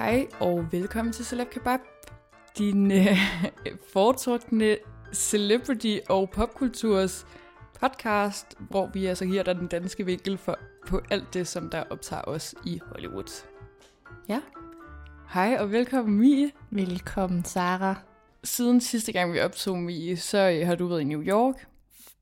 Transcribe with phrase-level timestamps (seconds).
[0.00, 1.80] Hej og velkommen til Celeb Kebab,
[2.58, 3.18] din øh,
[3.92, 4.76] foretrukne
[5.12, 7.26] celebrity og popkulturs
[7.80, 11.84] podcast, hvor vi altså giver dig den danske vinkel for, på alt det, som der
[11.90, 13.44] optager os i Hollywood.
[14.28, 14.40] Ja,
[15.32, 16.50] hej og velkommen Mie.
[16.70, 17.94] Velkommen, Sara.
[18.44, 21.66] Siden sidste gang vi optog Mie, så øh, har du været i New York.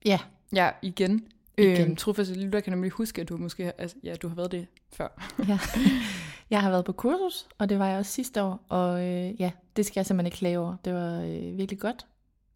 [0.05, 0.19] Ja,
[0.53, 1.27] Ja, igen.
[1.59, 1.87] Igen.
[1.87, 4.53] Øhm, trofaste lytter kan nemlig huske, at du måske har, altså, ja, du har været
[4.53, 5.09] det før.
[5.49, 5.59] ja.
[6.50, 8.60] jeg har været på kursus, og det var jeg også sidste år.
[8.68, 10.77] Og øh, ja, det skal jeg simpelthen ikke klage over.
[10.84, 12.06] Det var øh, virkelig godt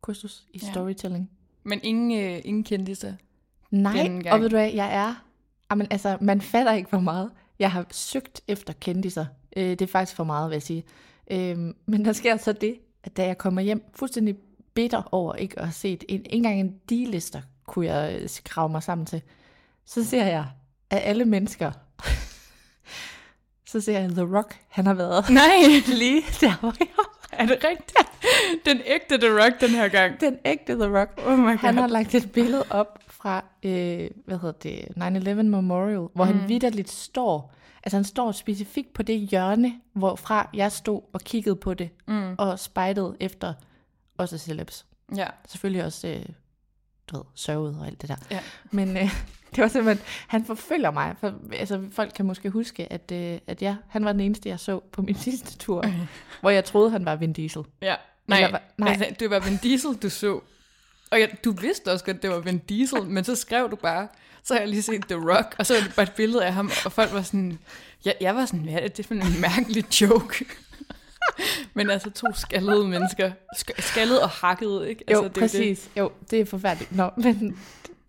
[0.00, 0.70] kursus i Ja.
[0.70, 1.30] storytelling.
[1.64, 3.16] Men ingen, øh, ingen kendte.
[3.70, 5.24] Nej, og ved du hvad, jeg er...
[5.70, 9.26] Jamen, altså, man fatter ikke, hvor meget jeg har søgt efter kendiser.
[9.56, 10.84] Øh, det er faktisk for meget, vil jeg sige.
[11.30, 14.36] Øh, men der sker så det, at da jeg kommer hjem, fuldstændig
[14.74, 18.68] bitter over ikke at have set en, ikke engang en D-lister, kunne jeg øh, grave
[18.68, 19.22] mig sammen til.
[19.84, 20.46] Så ser jeg,
[20.90, 21.72] af alle mennesker,
[23.72, 25.56] så ser jeg The Rock, han har været Nej,
[25.86, 26.86] lige der, hvor jeg
[27.32, 27.98] er det rigtigt?
[28.64, 30.20] Den ægte The Rock den her gang.
[30.20, 31.20] Den ægte The Rock.
[31.26, 31.80] Oh my Han God.
[31.80, 36.38] har lagt et billede op fra, øh, hvad hedder det, 9-11 Memorial, hvor mm.
[36.38, 41.56] han vidderligt står, altså han står specifikt på det hjørne, hvorfra jeg stod og kiggede
[41.56, 42.34] på det, mm.
[42.38, 43.54] og spejdede efter
[44.18, 44.86] også celebs.
[45.16, 45.26] Ja.
[45.48, 46.26] Selvfølgelig også, øh,
[47.10, 48.16] du ved, sørget og alt det der.
[48.30, 48.40] Ja.
[48.70, 49.10] Men øh,
[49.56, 51.14] det var simpelthen, han forfølger mig.
[51.20, 54.60] For, altså, folk kan måske huske, at, øh, at ja, han var den eneste, jeg
[54.60, 55.84] så på min sidste tur,
[56.40, 57.62] hvor jeg troede, han var Vin Diesel.
[57.82, 57.94] Ja.
[58.26, 58.88] Nej, Eller nej.
[58.88, 60.40] Altså, det var Vin Diesel, du så.
[61.10, 64.08] Og ja, du vidste også godt, det var Vin Diesel, men så skrev du bare,
[64.44, 66.52] så har jeg lige set The Rock, og så var det bare et billede af
[66.52, 67.58] ham, og folk var sådan,
[68.04, 70.44] jeg, jeg var sådan, hvad er det, er sådan en mærkelig joke.
[71.74, 75.04] men altså to skaldede mennesker, sk- skaldede og hakkede, ikke?
[75.10, 75.80] Jo, altså, det præcis.
[75.94, 76.00] Det.
[76.00, 76.96] Jo, det er forfærdeligt.
[76.96, 77.58] Nå, men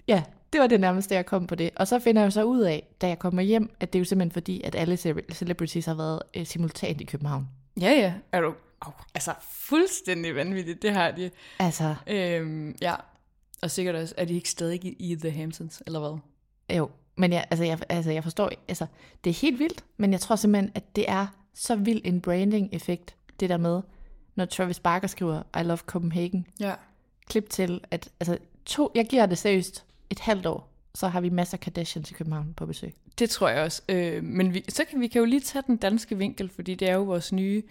[0.08, 0.24] ja,
[0.54, 1.70] det var det nærmeste, jeg kom på det.
[1.76, 4.06] Og så finder jeg så ud af, da jeg kommer hjem, at det er jo
[4.06, 7.48] simpelthen fordi, at alle ce- celebrities har været øh, simultant i København.
[7.82, 8.14] Ja, ja.
[8.32, 11.32] Er du, oh, altså fuldstændig vanvittigt, det har de.
[11.60, 12.96] Altså, Øhm, ja.
[13.62, 16.18] Og sikkert også, er de ikke stadig i, i The Hamptons, eller hvad?
[16.78, 16.90] jo.
[17.18, 18.86] Men jeg, altså, jeg, altså, jeg forstår, altså,
[19.24, 23.16] det er helt vildt, men jeg tror simpelthen, at det er så vild en branding-effekt,
[23.40, 23.82] det der med,
[24.36, 26.74] når Travis Barker skriver, I love Copenhagen, Ja.
[27.30, 31.30] klip til, at altså, to, jeg giver det seriøst et halvt år, så har vi
[31.30, 32.94] masser af Kardashians i København på besøg.
[33.20, 33.82] Det tror jeg også.
[33.90, 36.90] Øh, men vi, så kan vi kan jo lige tage den danske vinkel, fordi det
[36.90, 37.64] er jo vores nye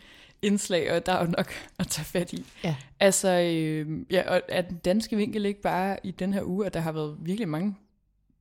[0.42, 2.46] indslag, og der er jo nok at tage fat i.
[2.64, 2.76] Ja.
[3.00, 6.74] Altså, øh, ja, og er den danske vinkel ikke bare i den her uge, at
[6.74, 7.74] der har været virkelig mange,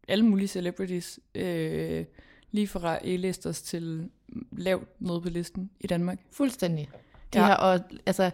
[0.07, 2.05] alle mulige celebrities, øh,
[2.51, 4.09] lige fra A-listers til
[4.51, 6.19] lavt nede på listen i Danmark.
[6.31, 6.89] Fuldstændig.
[7.33, 7.41] De Ja.
[7.41, 7.47] ja.
[7.47, 8.31] her, og altså,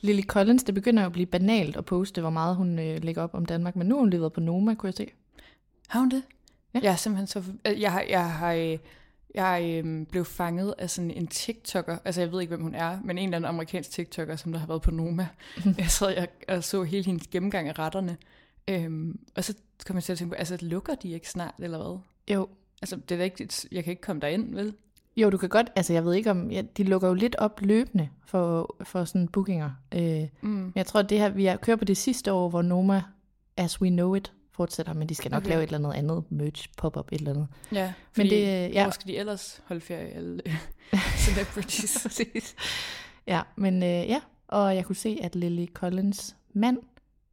[0.00, 3.22] Lily Collins, det begynder jo at blive banalt at poste, hvor meget hun øh, lægger
[3.22, 5.06] op om Danmark, men nu har hun levet på Noma, kunne jeg se.
[5.90, 6.22] Har hun det?
[6.74, 6.80] Ja.
[6.82, 7.42] Jeg er simpelthen så...
[7.66, 8.00] øh, Jeg har...
[8.08, 8.78] Jeg har øh,
[9.34, 12.98] jeg øh, blev fanget af sådan en TikToker, altså jeg ved ikke, hvem hun er,
[13.04, 15.28] men en eller anden amerikansk TikToker, som der har været på Noma.
[15.78, 18.16] jeg sad jeg, og så hele hendes gennemgang af retterne,
[18.68, 19.54] øhm, og så
[19.86, 21.98] kom jeg til at tænke på, altså lukker de ikke snart, eller hvad?
[22.36, 22.48] Jo.
[22.82, 24.74] Altså, det er da ikke, jeg kan ikke komme derind, vel?
[25.16, 27.60] Jo, du kan godt, altså jeg ved ikke om, ja, de lukker jo lidt op
[27.60, 29.70] løbende for, for sådan bookinger.
[29.94, 30.48] Øh, Mm.
[30.50, 33.02] men jeg tror, det her, vi har kørt på det sidste år, hvor Noma,
[33.56, 35.48] as we know it, fortsætter, men de skal nok Okay.
[35.50, 37.48] lave et eller andet andet merch, pop-up, et eller andet.
[37.72, 38.40] Ja, Men det,
[38.74, 38.82] ja.
[38.82, 40.42] hvor skal de ellers holde ferie, alle
[41.26, 41.98] celebrities?
[42.02, 42.54] Præcis.
[43.26, 46.78] Ja, men øh, ja, og jeg kunne se, at Lily Collins mand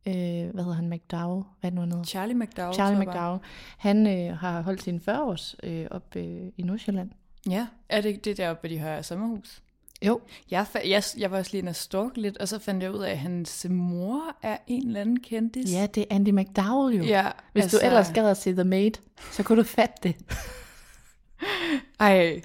[0.07, 2.03] øh, hvad hedder han, McDowell, hvad er det nu han hedder?
[2.06, 2.74] Charlie McDowell.
[2.74, 3.00] Charlie.
[3.00, 3.39] McDowell.
[3.77, 6.23] Han øh, har holdt sin 40-års øh, op øh,
[6.57, 7.12] i Nordsjælland.
[7.50, 9.62] Ja, er det det der, hvor de har sommerhus?
[10.05, 10.21] Jo,
[10.51, 13.03] Jeg, jeg, jeg var også lige inde og stalke lidt, og så fandt jeg ud
[13.03, 15.71] af, at hans mor er en eller anden kendis.
[15.71, 17.03] ja, det er Andy McDowell jo.
[17.03, 17.77] ja Hvis altså...
[17.77, 18.91] du ellers gad at se The Maid,
[19.31, 20.15] så kunne du fatte det.
[21.99, 22.41] Ej,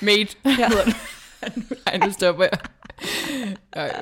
[0.00, 0.68] mate, ja.
[0.68, 0.92] hedder.
[1.86, 2.58] Ej, nu stopper jeg.
[3.72, 4.00] Ej,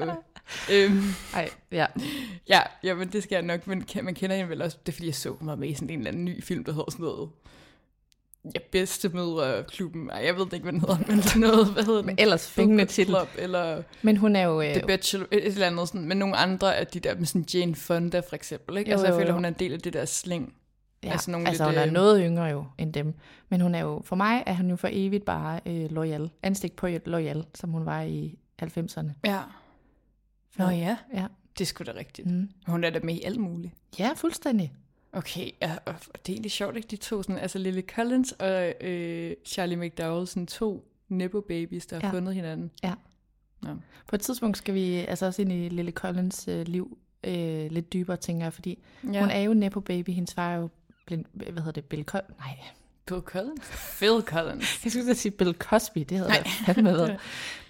[0.70, 0.84] øh.
[0.84, 1.02] øhm,
[1.34, 1.86] Ej, ja.
[2.48, 5.06] ja, jamen det skal jeg nok, men man kender hende vel også, det er fordi,
[5.06, 7.30] jeg så var med i sådan en eller anden ny film, der hedder sådan noget,
[8.54, 10.10] ja, bedste mødreklubben.
[10.10, 12.06] Ej, jeg ved ikke, hvad den hedder, men sådan noget, hvad hedder den?
[12.06, 12.86] Men ellers fængende.
[12.86, 14.60] Club, eller Men hun er jo...
[14.60, 17.46] Øh, The Bachelor, et eller andet sådan, men nogle andre af de der, med sådan
[17.54, 18.90] Jane Fonda for eksempel, ikke?
[18.90, 19.34] Jo, altså, jeg jo, føler, jo.
[19.34, 20.54] hun er en del af det der sling.
[21.04, 23.14] ja, altså nogle altså lidt, hun er øh, noget yngre jo end dem.
[23.48, 26.30] Men hun er jo, for mig er hun jo for evigt bare øh, loyal.
[26.42, 29.10] Ansigt på loyal, som hun var i 90'erne.
[29.24, 29.40] Ja.
[30.58, 31.26] Nå ja, Ja.
[31.58, 32.30] det er sgu da rigtigt.
[32.30, 32.48] Mm.
[32.66, 33.74] Hun er da med i alt muligt.
[33.98, 34.72] ja, fuldstændig.
[35.14, 36.88] Okay, ja, og det er egentlig sjovt, ikke?
[36.90, 42.00] De to, sådan, altså Lily Collins og øh, Charlie McDowell, sådan to Nepo babies, der
[42.00, 42.12] har Ja.
[42.14, 42.70] fundet hinanden.
[44.08, 47.92] På et tidspunkt skal vi altså også ind i Lily Collins øh, liv øh, lidt
[47.92, 48.78] dybere, tænker jeg, fordi
[49.12, 49.20] ja.
[49.20, 50.10] hun er jo Nepo baby.
[50.10, 50.68] Hendes far er jo,
[51.06, 52.30] blind, hvad hedder det, Bill Cosby?
[52.38, 52.56] Nej,
[53.06, 53.62] Bill Collins?
[53.98, 54.66] Phil Collins.
[54.84, 57.16] jeg skulle sige Bill Cosby, det havde jeg fandme været.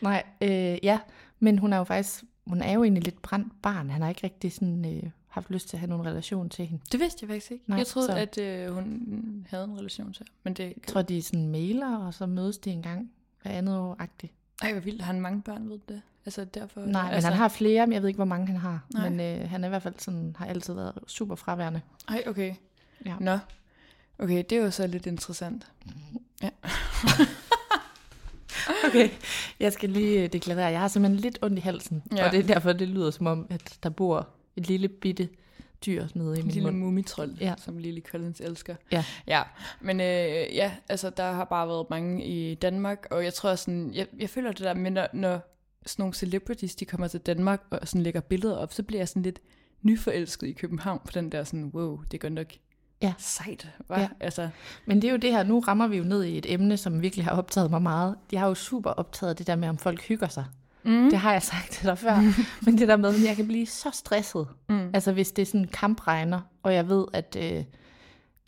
[0.01, 1.01] Nej, øh, ja,
[1.41, 3.91] men hun er jo faktisk, hun er jo egentlig lidt brændt barn.
[3.91, 6.83] Han har ikke rigtig sådan, øh, haft lyst til at have nogen relation til hende.
[6.93, 7.65] Det vidste jeg faktisk ikke.
[7.67, 10.27] Nej, jeg troede, så- at øh, hun havde en relation til.
[10.43, 13.11] Men det Jeg tror, de er sådan mailer, og så mødes de en gang
[13.43, 14.33] hver andet år-agtigt.
[14.63, 15.03] Ej, hvor vildt.
[15.03, 16.03] Har han mange børn, ved du det?
[16.27, 16.81] Altså derfor...
[16.81, 18.87] Nej, altså, men han har flere, men jeg ved ikke, hvor mange han har.
[18.95, 19.09] Nej.
[19.09, 21.81] Men øh, han er i hvert fald sådan, har altid været super fraværende.
[22.09, 22.55] Ej, okay.
[23.07, 23.15] Ja.
[23.21, 23.39] Nå.
[24.19, 25.67] Okay, det er jo så lidt interessant.
[28.89, 29.11] Okay,
[29.61, 32.03] jeg skal lige øh, deklarere, jeg har simpelthen lidt ondt i halsen.
[32.13, 32.17] Ja.
[32.17, 32.27] Ja.
[32.27, 35.29] Og det er derfor, det lyder som om, at der bor et lille bitte
[35.87, 36.79] dyr nede i En min lille mund.
[36.79, 37.55] mumitrol, ja.
[37.59, 38.75] Som Lily Collins elsker.
[38.93, 39.05] Ja.
[39.27, 39.43] Ja,
[39.81, 40.07] men øh,
[40.55, 44.31] ja, altså der har bare været mange i Danmark, og jeg tror sådan, jeg, jeg
[44.31, 45.41] føler det der med, når, når
[45.87, 49.09] sådan nogle celebrities, de kommer til Danmark og sådan lægger billeder op, så bliver jeg
[49.09, 49.41] sådan lidt
[49.83, 52.47] nyforelsket i København på den der sådan, wow, det går nok
[53.03, 53.15] Ja.
[53.19, 54.01] sejt, hva?
[54.01, 54.09] Ja.
[54.21, 54.49] Altså,
[54.87, 57.03] Men det er jo det her, nu rammer vi jo ned i et emne, som
[57.03, 58.17] virkelig har optaget mig meget.
[58.33, 60.45] Jeg har jo super optaget det der med, om folk hygger sig.
[60.85, 61.11] Mm.
[61.11, 62.17] Det har jeg sagt til dig før.
[62.65, 64.47] Men det der med, at jeg kan blive så stresset.
[64.69, 64.91] Mm.
[64.95, 67.65] Altså hvis det er sådan en kampregner, og jeg ved, at, øh,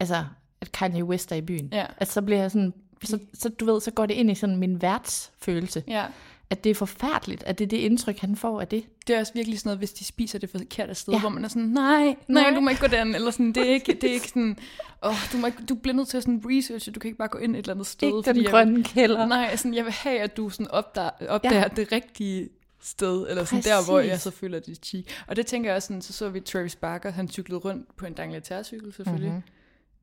[0.00, 0.24] altså,
[0.60, 1.68] at Kanye West er i byen.
[1.72, 1.86] Ja.
[1.98, 2.72] Altså så bliver jeg sådan,
[3.04, 5.82] så, så du ved, så går det ind i sådan min værtsfølelse.
[5.88, 6.04] ja,
[6.50, 8.84] At det er forfærdeligt, at det er det indtryk, han får af det.
[9.06, 11.20] det er også virkelig sådan noget, hvis de spiser det forkerte sted, ja.
[11.20, 12.50] Hvor man er sådan, nej, nej, Nej.
[12.54, 14.56] du må ikke gå den, eller sådan, det er ikke, det er ikke sådan,
[15.02, 17.28] åh, du, må ikke, du bliver nødt til at sådan research, du kan ikke bare
[17.28, 18.08] gå ind et eller andet sted.
[18.08, 19.26] Ikke den jeg- grønne kælder.
[19.26, 21.68] Nej, sådan, jeg vil have, at du sådan opdager, opdager ja.
[21.76, 22.48] det rigtige
[22.82, 23.88] sted, eller sådan der, Præcis.
[23.88, 25.22] hvor jeg så føler, det cheek.
[25.26, 28.06] Og det tænker jeg også sådan, så så vi Travis Barker, han cyklede rundt på
[28.06, 29.42] en Dangleterre-cykel selvfølgelig,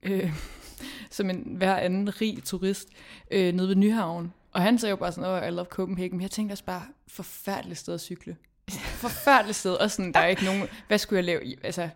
[0.03, 0.13] mm-hmm.
[0.13, 0.33] øh,
[1.11, 2.87] som en hver anden rig turist,
[3.31, 4.33] øh, nede ved Nyhavn.
[4.53, 6.83] Og han sagde jo bare sådan, åh, I love Copenhagen, men jeg tænkte også bare,
[7.07, 8.35] forfærdeligt sted at cykle.
[8.69, 11.65] Forfærdeligt sted, og sådan, der er ikke nogen, hvad skulle jeg lave?
[11.65, 11.89] Altså,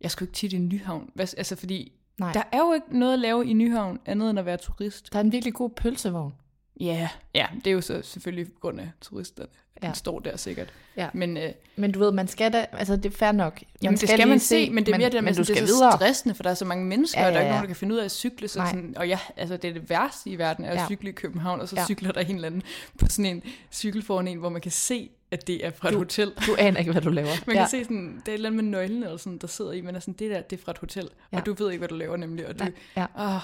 [0.00, 2.32] jeg skulle ikke tit i Nyhavn, hvad, altså fordi, Nej.
[2.32, 5.12] der er jo ikke noget at lave i Nyhavn, andet end at være turist.
[5.12, 6.34] Der er en virkelig god pølsevogn.
[6.80, 9.48] Ja, ja, det er jo så selvfølgelig på grund af turisterne.
[9.82, 9.86] Ja.
[9.86, 9.86] Ja.
[9.88, 10.68] Den står der sikkert.
[10.96, 11.08] Ja.
[11.12, 13.60] Men, øh, Men du ved, man skal da, altså det er fair nok.
[13.82, 15.46] jamen, det skal man se, men det er mere det med, men at du det
[15.46, 15.92] skal er så videre.
[15.92, 17.56] stressende, for der er så mange mennesker, Ja, og der er ja, ikke ja.
[17.58, 18.48] nogen, der kan finde ud af at cykle.
[18.48, 18.68] Så Nej.
[18.70, 20.86] sådan, og ja, altså det er det værste i verden, er at Ja.
[20.86, 21.84] cykle i København, og så Ja.
[21.84, 22.62] cykler der en eller anden
[22.98, 23.42] på sådan en
[23.72, 26.32] cykel foran en, hvor man kan se, at det er fra et Du- hotel.
[26.46, 27.28] Du aner ikke, hvad du laver.
[27.46, 27.62] Man ja.
[27.62, 29.80] kan se sådan, det er et eller andet med nøglen, eller sådan, der sidder i,
[29.80, 31.36] men er sådan, det der, det er fra et hotel, ja.
[31.36, 31.40] Ja.
[31.40, 32.64] og du ved ikke, hvad du laver nemlig, og du,
[32.96, 33.06] ja.
[33.18, 33.40] åh,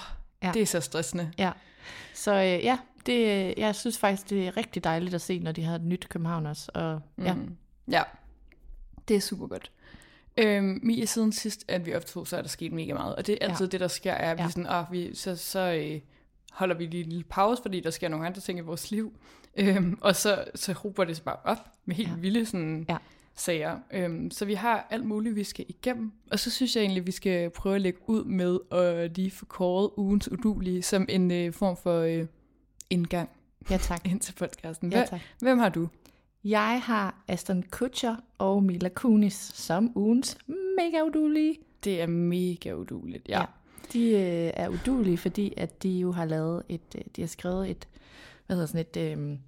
[0.47, 0.53] Ja.
[0.53, 1.33] det er så stressende.
[1.39, 1.53] Ja.
[2.15, 5.63] Så øh, ja, det, jeg synes faktisk, det er rigtig dejligt at se, når de
[5.63, 6.71] har et nyt København også.
[6.75, 7.35] Og, ja.
[7.35, 7.57] Mm.
[7.91, 8.03] Ja,
[9.09, 9.71] det er super godt.
[10.37, 13.17] Øhm, Mia, siden sidst, at vi optog, så er der sket mega meget.
[13.17, 13.71] Og det er altid ja.
[13.71, 14.49] det, der sker, er, at vi Ja.
[14.49, 16.01] sådan, ah, vi, så, så øh,
[16.53, 19.19] holder vi lige en lille pause, fordi der sker nogle andre ting i vores liv.
[19.57, 22.09] Øhm, og så, så hober det sig bare op med helt.
[22.09, 22.15] Ja.
[22.15, 22.97] vilde sådan, Ja.
[23.35, 23.79] Sager.
[23.93, 26.13] Øhm, så vi har alt muligt, vi skal igennem.
[26.31, 29.47] Og så synes jeg egentlig, vi skal prøve at lægge ud med at lige få
[29.47, 32.27] kåret ugens udulige som en øh, form for øh,
[32.91, 33.29] indgang
[33.71, 34.07] ja, tak.
[34.11, 34.93] ind til podcasten.
[34.93, 35.21] Ja, Hvem, tak.
[35.41, 35.89] hvem har du?
[36.45, 40.39] Jeg har Aston Kutcher og Mila Kunis som ugens
[40.79, 41.57] mega udulige.
[41.85, 43.41] Det er mega uduligt, ja.
[43.41, 43.47] Ja.
[43.93, 47.71] De øh, er udulige, fordi at de jo har lavet et, øh, de har skrevet
[47.71, 47.89] et,
[48.47, 49.39] hvad hedder sådan et, øh,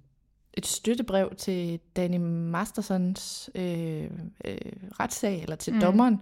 [0.57, 2.17] et støttebrev til Danny
[2.51, 4.09] Mastersons øh,
[4.45, 4.57] øh,
[4.99, 5.77] retssag, eller til Mm.
[5.77, 5.81] mm.
[5.81, 6.21] dommeren.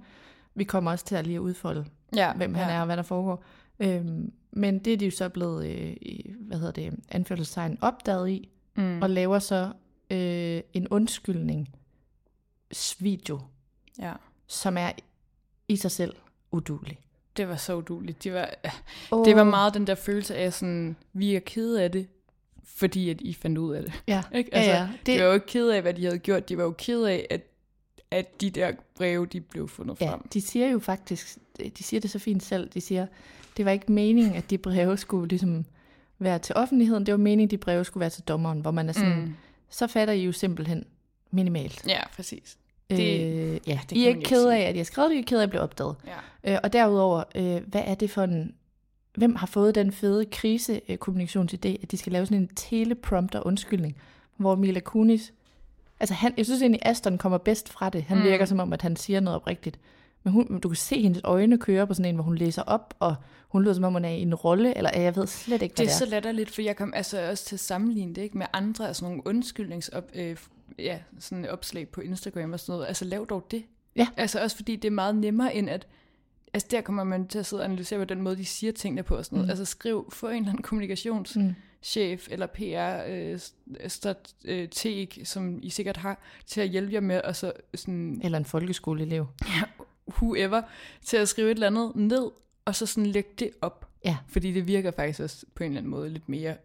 [0.56, 2.62] Vi kommer også til at lige udfolde, ja hvem ja.
[2.64, 3.44] han er og hvad der foregår.
[3.80, 8.30] Øhm, men det er de jo så blevet, øh, i, hvad hedder det, anførselstegn opdaget
[8.30, 9.02] i, Mm.
[9.02, 9.72] og laver så
[10.12, 11.70] øh, en undskyldning
[13.00, 13.40] video
[14.00, 14.14] ja.
[14.48, 14.92] som er
[15.68, 16.16] i sig selv
[16.52, 17.00] udulig.
[17.38, 18.24] Det var så uduligt.
[18.24, 18.50] Det var,
[19.12, 22.08] Oh, det var meget den der følelse af sådan, vi er kede af det,
[22.66, 23.94] fordi at I fandt ud af det.
[24.08, 24.50] Ja, Ikke?
[24.54, 24.88] ja, Altså, ja.
[25.06, 26.50] De var jo ikke kede af, hvad de havde gjort.
[26.50, 27.42] De var jo kede af, at,
[28.12, 30.28] at de der breve, de blev fundet Ja, frem.
[30.34, 31.38] de siger jo faktisk,
[31.78, 33.08] de siger det så fint selv, de siger,
[33.58, 35.66] det var ikke meningen, at de breve skulle ligesom
[36.20, 38.90] være til offentligheden, det var meningen, at de breve skulle være til dommeren, hvor man
[38.90, 39.34] er sådan, mm.
[39.70, 40.86] så fatter I jo simpelthen
[41.32, 41.84] minimalt.
[41.88, 42.58] Ja, præcis.
[42.90, 45.20] Det, Det- øh, ja, det I er ikke kede af, at har skrevet det, I
[45.20, 45.96] er kede af at blive opdaget.
[46.46, 46.54] Ja.
[46.54, 48.56] Øh, og derudover, øh, hvad er det for en...
[49.18, 53.96] Hvem har fået den fede krisekommunikationsidé, at de skal lave sådan en teleprompter undskyldning,
[54.38, 55.34] hvor Mila Kunis...
[56.00, 58.04] Altså, han, jeg synes egentlig, Aston kommer bedst fra det.
[58.04, 58.24] Han Mm.
[58.24, 59.80] virker som om, at han siger noget oprigtigt.
[60.24, 62.94] Men hun, du kan se hendes øjne køre på sådan en, hvor hun læser op,
[63.00, 63.16] og
[63.48, 65.86] hun lyder som om, hun er i en rolle, eller jeg ved slet ikke, hvad
[65.86, 66.10] Det er det så er.
[66.10, 69.22] latterligt, for jeg kom altså også til at sammenligne det ikke, med andre, altså nogle
[69.26, 70.38] undskyldningsop, øh,
[70.80, 72.88] ja, sådan opslag på Instagram og sådan noget.
[72.88, 73.64] Altså lav dog det.
[73.96, 74.08] Ja.
[74.18, 75.88] Altså også fordi det er meget nemmere end at,
[76.56, 79.04] altså der kommer man til at sidde og analysere på den måde, de siger tingene
[79.04, 79.48] på og sådan noget.
[79.48, 79.50] Mm.
[79.50, 83.40] Altså skriv, få en eller anden kommunikationschef eller PR øh,
[83.88, 88.46] strateg, som I sikkert har, til at hjælpe jer med, og så sådan Eller en
[88.46, 89.26] folkeskoleelev.
[90.08, 90.62] whoever,
[91.06, 92.32] til at skrive et eller andet ned,
[92.66, 93.90] og så sådan lægge det op.
[94.06, 94.18] Ja.
[94.28, 96.56] Fordi det virker faktisk også på en eller anden måde lidt mere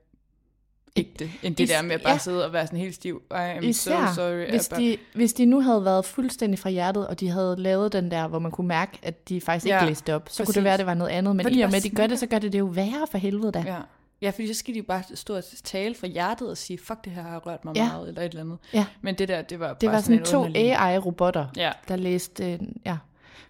[0.97, 2.19] ægte, end det Is- der med at bare ja.
[2.19, 3.23] sidde og være sådan helt stiv.
[3.31, 4.51] I am Især so sorry.
[4.51, 8.11] hvis de, hvis de nu havde været fuldstændig fra hjertet, og de havde lavet den
[8.11, 10.55] der, hvor man kunne mærke, at de faktisk ikke Ja, læste op, så kunne præcis.
[10.55, 11.37] det være, at det var noget andet.
[11.37, 12.65] Men Hvor de i og med, at de gør det, så gør det det jo
[12.65, 13.65] værre for helvede da.
[13.67, 13.77] Ja.
[14.23, 17.13] ja, fordi så skal de bare stå og tale fra hjertet og sige, fuck, det
[17.13, 17.89] her har rørt mig Ja.
[17.93, 18.59] meget, eller et eller andet.
[18.75, 18.87] Ja.
[19.01, 22.53] Men det der, det var Det bare var sådan en to AI-robotter, Ja, der læste...
[22.53, 22.97] Øh, ja.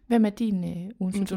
[0.07, 1.33] Hvem er din øh, ugens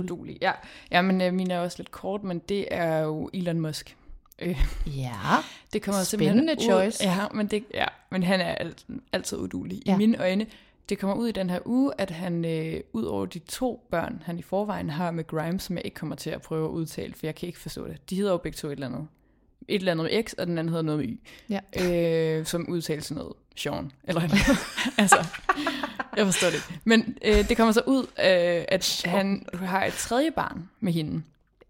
[0.92, 3.96] ja men øh, mine er også lidt kort, men det er jo Elon Musk.
[4.40, 4.66] Øh,
[4.98, 5.12] Ja.
[5.74, 7.04] Det kommer Spændende simpelthen choice.
[7.04, 9.82] Ud, ja, men det, ja, men han er alt, altid udulig.
[9.86, 9.94] Ja.
[9.94, 10.46] I mine øjne,
[10.90, 14.22] det kommer ud i den her uge, at han øh, ud over de to børn,
[14.26, 17.14] han i forvejen har med Grimes, som jeg ikke kommer til at prøve at udtale,
[17.14, 18.10] for jeg kan ikke forstå det.
[18.10, 19.08] De hedder jo begge to et eller andet.
[19.68, 21.20] Et eller andet med X, og den anden hedder noget med Y.
[21.50, 22.40] Ja.
[22.40, 24.22] Øh, som udtales sådan noget Sean, eller
[25.02, 25.26] altså,
[26.18, 26.82] jeg forstår det ikke.
[26.84, 31.24] Men øh, det kommer så ud, øh, at han har et tredje barn med hende.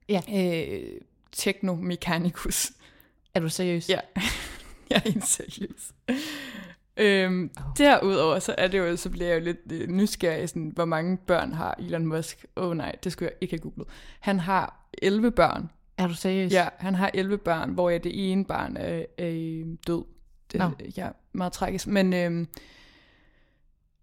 [0.10, 0.22] Ja.
[0.34, 1.01] Øh,
[1.34, 2.72] Techno Mechanicus.
[3.34, 3.90] Er du seriøs?
[3.90, 4.00] Ja,
[4.90, 5.94] jeg er helt seriøs.
[6.98, 10.86] Øhm, Derudover, så er det jo, så bliver jeg jo lidt øh, nysgerrig, sådan, hvor
[10.86, 12.46] mange børn har Elon Musk?
[12.56, 13.88] Åh oh, nej, det skulle jeg ikke have googlet.
[14.20, 15.70] Han har 11 børn.
[15.98, 16.52] Er du seriøs?
[16.52, 20.04] Ja, han har 11 børn, hvor jeg det ene barn er, er øh, død.
[20.52, 20.72] Det, Nå.
[20.98, 21.88] Ja, meget tragisk.
[21.88, 22.48] Men øhm,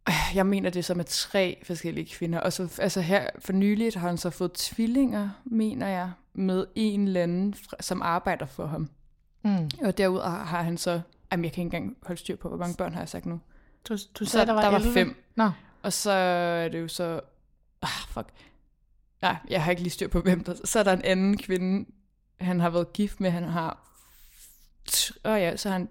[0.08, 2.40] øh, jeg mener, det er så med tre forskellige kvinder.
[2.40, 7.06] Og så, altså her for nyligt har han så fået tvillinger, mener jeg, med en
[7.06, 8.90] eller anden, som arbejder for ham.
[9.42, 9.70] Mm.
[9.82, 11.00] Og derudover har han så...
[11.32, 13.40] Jamen, jeg kan ikke engang holde styr på, hvor mange børn har jeg sagt nu.
[13.88, 14.92] Du, du Så sagde, der var, der var 11?
[14.92, 15.24] fem.
[15.34, 15.50] Nå.
[15.82, 17.20] Og så er det jo så...
[17.82, 18.28] Ah, fuck.
[19.22, 20.54] Nej, jeg har ikke lige styr på, hvem der...
[20.64, 21.90] Så er der en anden kvinde,
[22.40, 23.30] han har været gift med.
[23.30, 23.86] Han har...
[25.24, 25.88] Åh oh ja, så har han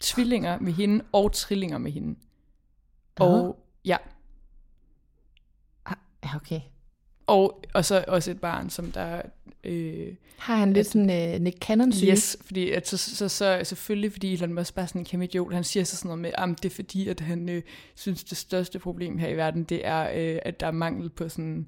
[0.00, 2.18] tvillinger med hende og trillinger med hende.
[3.20, 3.96] Og, ja,
[6.24, 6.60] Ja, okay.
[7.26, 9.22] og, og så også et barn, som der...
[9.64, 12.10] Øh, Har han lidt sådan uh, Nick Cannon syge?
[12.10, 15.52] Yes, fordi at så, så, så, selvfølgelig, fordi Elon Musk bare sådan en kæmpe idiot,
[15.52, 17.62] han siger så sådan noget med, at det er fordi, at han øh,
[17.94, 21.28] synes, det største problem her i verden, det er, øh, at der er mangel på
[21.28, 21.66] sådan,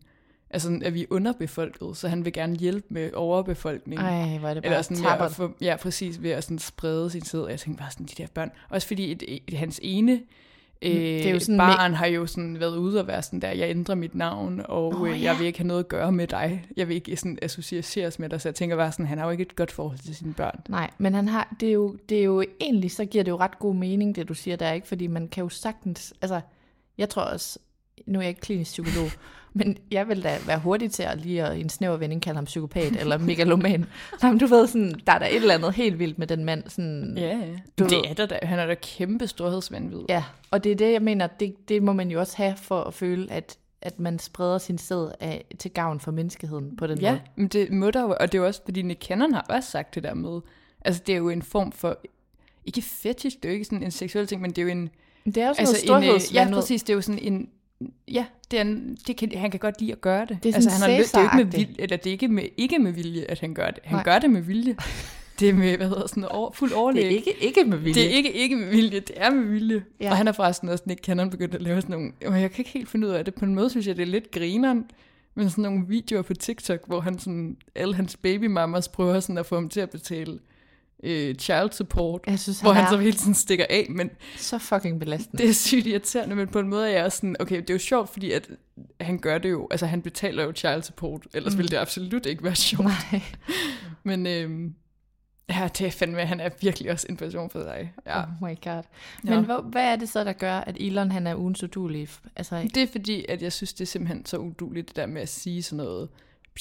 [0.50, 4.00] altså at vi er underbefolket, så han vil gerne hjælpe med overbefolkning.
[4.00, 5.32] Ej, hvor er det bare Eller sådan at tappert.
[5.32, 7.40] få, ja, præcis, ved at sådan sprede sin tid.
[7.40, 8.50] Og jeg tænkte bare sådan, de der børn.
[8.68, 10.20] Også fordi et, et, hans ene
[10.82, 13.50] øh, det er jo sådan barn har jo sådan været ude og være sådan der,
[13.50, 15.24] jeg ændrer mit navn, og Nå, øh, ja.
[15.24, 16.66] jeg vil ikke have noget at gøre med dig.
[16.76, 18.40] Jeg vil ikke sådan associeres med dig.
[18.40, 20.60] Så jeg tænker bare sådan, han har jo ikke et godt forhold til sine børn.
[20.68, 23.36] Nej, men han har, det, er jo, det er jo egentlig, så giver det jo
[23.36, 24.88] ret god mening, det du siger der, ikke?
[24.88, 26.40] Fordi man kan jo sagtens, altså,
[26.98, 27.58] jeg tror også,
[28.06, 29.10] nu er jeg ikke klinisk psykolog,
[29.54, 32.36] men jeg vil da være hurtig til at lige at i en snæver vending kalde
[32.36, 33.86] ham psykopat eller megaloman.
[34.22, 36.62] Men du ved sådan, der er der et eller andet helt vildt med den mand.
[36.68, 37.36] Sådan, Ja, ja.
[37.78, 38.38] Du Det ved- er der da.
[38.42, 40.00] Han er da kæmpe storhedsvandvid.
[40.08, 40.24] ja.
[40.50, 42.94] Og det er det, jeg mener, det, det må man jo også have for at
[42.94, 47.10] føle, at, at man spreder sin sæd af, til gavn for menneskeheden på den Ja,
[47.10, 47.20] måde.
[47.36, 49.70] men det må der jo, og det er jo også, fordi Nick Cannon har også
[49.70, 50.40] sagt det der med,
[50.84, 51.98] altså det er jo en form for,
[52.64, 54.90] ikke fetish, det er jo ikke sådan en seksuel ting, men det er jo en,
[55.24, 57.48] det er jo sådan altså noget en, øh, ja præcis, det er jo sådan en,
[58.08, 58.64] ja, det er
[59.06, 60.38] det kan, han kan godt lide at gøre det.
[60.42, 62.44] Det er altså, han har, det er ikke med vilje, eller det er ikke med,
[62.56, 63.78] ikke med vilje, at han gør det.
[63.84, 64.04] Han Nej.
[64.04, 64.76] gør det med vilje.
[65.40, 67.02] Det er med, hvad hedder sådan over, fuld overlæg.
[67.02, 67.94] Det er ikke, ikke med vilje.
[67.94, 69.84] Det er ikke, ikke med vilje, det er med vilje.
[70.00, 70.04] Ja.
[70.04, 70.10] Ja.
[70.10, 72.60] Og han er forresten også Nick Cannon begyndt at lave sådan nogle, og jeg kan
[72.60, 74.84] ikke helt finde ud af det, på en måde synes jeg, det er lidt grineren,
[75.34, 79.46] men sådan nogle videoer på TikTok, hvor han sådan, alle hans babymamas prøver sådan at
[79.46, 80.38] få ham til at betale
[81.02, 84.58] øh, child support, Jeg synes, hvor han er så hele tiden stikker af, men så
[84.58, 85.42] fucking belastende.
[85.42, 87.74] det er sygt irriterende, men på en måde er jeg også sådan, okay, det er
[87.74, 88.48] jo sjovt, fordi at
[89.00, 91.58] han gør det jo, altså han betaler jo child support, ellers mm.
[91.58, 92.84] ville det absolut ikke være sjovt.
[92.84, 93.22] Nej.
[94.04, 94.74] Men øhm,
[95.48, 97.92] ja, det er fandme, han er virkelig også en person for sig.
[98.06, 98.22] Ja.
[98.22, 98.82] Oh my god.
[99.24, 99.34] Ja.
[99.34, 102.08] Men hvor, hvad er det så, der gør, at Elon han er ugens udulig?
[102.36, 105.22] Altså, Det er fordi, at jeg synes, det er simpelthen så uduligt, det der med
[105.22, 106.08] at sige sådan noget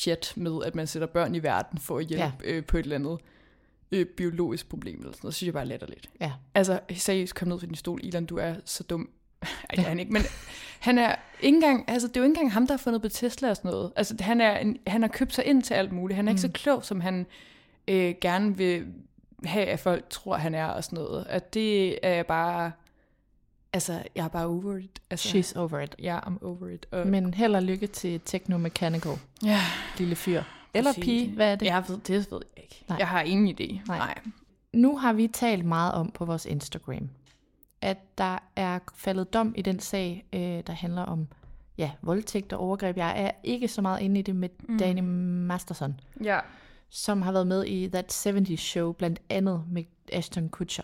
[0.03, 2.51] pjat med, at man sætter børn i verden for at hjælpe ja.
[2.51, 3.17] øh, på et eller andet
[3.91, 5.31] øh, biologisk problem eller sådan noget.
[5.31, 6.10] Det synes jeg bare er latterligt.
[6.21, 6.31] ja.
[6.55, 9.10] Altså, seriøst, kom ned fra din stol, Ilan, du er så dum.
[9.41, 10.21] Ej, det er han ikke, men
[10.79, 13.10] han er ikke engang, altså det er jo ikke engang ham, der har fundet på
[13.10, 13.91] Tesla og sådan noget.
[13.95, 16.15] Altså han, er en, han har købt sig ind til alt muligt.
[16.15, 17.25] Han er ikke så klog, som han
[17.88, 18.86] øh, gerne vil
[19.45, 21.27] have, at folk tror, han er og sådan noget.
[21.27, 22.71] Og det er bare,
[23.74, 25.01] altså jeg er bare over it.
[25.10, 25.95] Altså, She's over it.
[26.00, 26.86] Ja, I'm over it.
[26.91, 29.13] Og, Men held og lykke til Techno Mechanical,
[29.45, 29.60] ja,
[29.98, 30.43] lille fyr.
[30.74, 31.04] Eller præcis.
[31.04, 31.66] pige, hvad er det?
[31.66, 32.84] Jeg ved, det ved jeg ikke.
[32.90, 32.98] Nej.
[32.98, 33.88] Jeg har ingen idé.
[33.88, 33.98] Nej.
[33.98, 34.18] Nej.
[34.74, 37.10] Nu har vi talt meget om på vores Instagram,
[37.82, 41.28] at der er faldet dom i den sag, øh, der handler om
[41.78, 42.98] ja, voldtægt og overgreb.
[42.98, 44.78] Jeg er ikke så meget inde i det med mm.
[44.78, 45.00] Danny
[45.48, 46.40] Masterson, Ja.
[46.90, 50.84] som har været med i That 70's Show, blandt andet med Ashton Kutcher.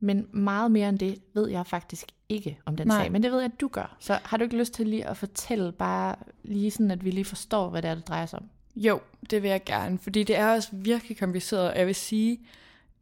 [0.00, 3.02] Men meget mere end det ved jeg faktisk ikke om den Nej.
[3.02, 3.12] sag.
[3.12, 3.96] Men det ved jeg, at du gør.
[4.00, 7.24] Så har du ikke lyst til lige at fortælle, bare lige sådan, at vi lige
[7.24, 8.48] forstår, hvad det er, det drejer sig om?
[8.76, 9.00] Jo,
[9.30, 12.40] det vil jeg gerne, fordi det er også virkelig kompliceret, og jeg vil sige,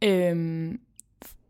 [0.01, 0.79] øhm,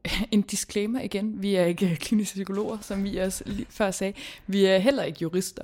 [0.32, 4.13] en disclaimer igen, vi er ikke kliniske psykologer, som vi også lige før sagde,
[4.48, 5.63] vi er heller ikke jurister.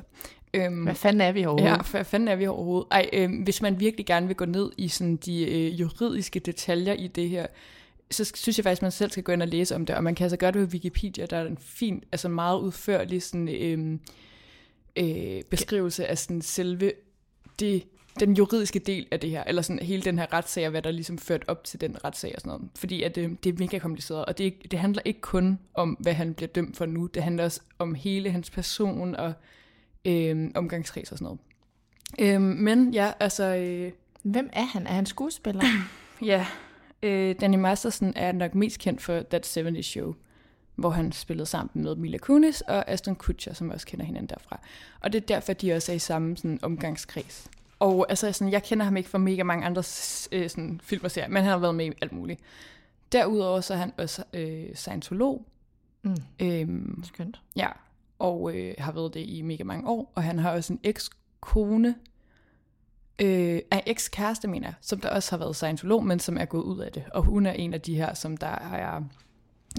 [0.54, 1.78] Øhm, Hvad fanden er vi overhovedet?
[1.78, 2.88] Ja, hvad fanden er vi overhovedet?
[2.92, 6.94] Ej, øh, hvis man virkelig gerne vil gå ned i sådan de øh, juridiske detaljer
[6.94, 7.48] i det her,
[8.12, 10.16] så synes jeg faktisk, man selv skal gå ind og læse om det, og man
[10.16, 14.00] kan altså gøre det på Wikipedia, der er en fin, altså meget udførlig sådan, øh,
[14.96, 16.92] øh, beskrivelse af sådan selve
[17.60, 17.84] det,
[18.20, 20.92] den juridiske del af det her, eller sådan hele den her retssag, og hvad der
[20.92, 22.70] ligesom ført op til den retssag og sådan noget.
[22.76, 26.14] Fordi at det, det er mega kompliceret, og det, det handler ikke kun om, hvad
[26.14, 29.34] han bliver dømt for nu, det handler også om hele hans person og
[30.06, 31.40] øh, omgangskreds og sådan noget.
[32.20, 33.92] Øh, men ja, altså, øh,
[34.32, 34.88] Hvem er han?
[34.88, 35.64] Er han skuespiller?
[36.32, 36.46] ja,
[37.04, 40.16] øh, Danny Masterson er nok mest kendt for That 70's Show,
[40.76, 44.60] hvor han spillede sammen med Mila Kunis og Aston Kutcher, som også kender hinanden derfra.
[45.00, 47.50] Og det er derfor, de også er i samme sådan, omgangskreds.
[47.80, 49.84] Og altså, sådan, jeg kender ham ikke fra mega mange andre
[50.32, 52.40] øh, sådan, film og serier, men han har været med i alt muligt.
[53.12, 55.46] Derudover så er han også øh, scientolog.
[56.04, 56.16] Mm.
[56.40, 57.42] Øhm, Skønt.
[57.56, 57.68] Ja,
[58.20, 60.12] og øh, har været det i mega mange år.
[60.16, 61.96] Og han har også en ekskone,
[63.22, 66.64] øh, er ekskæreste, mener jeg, som der også har været scientolog, men som er gået
[66.64, 67.04] ud af det.
[67.12, 69.04] Og hun er en af de her, som der har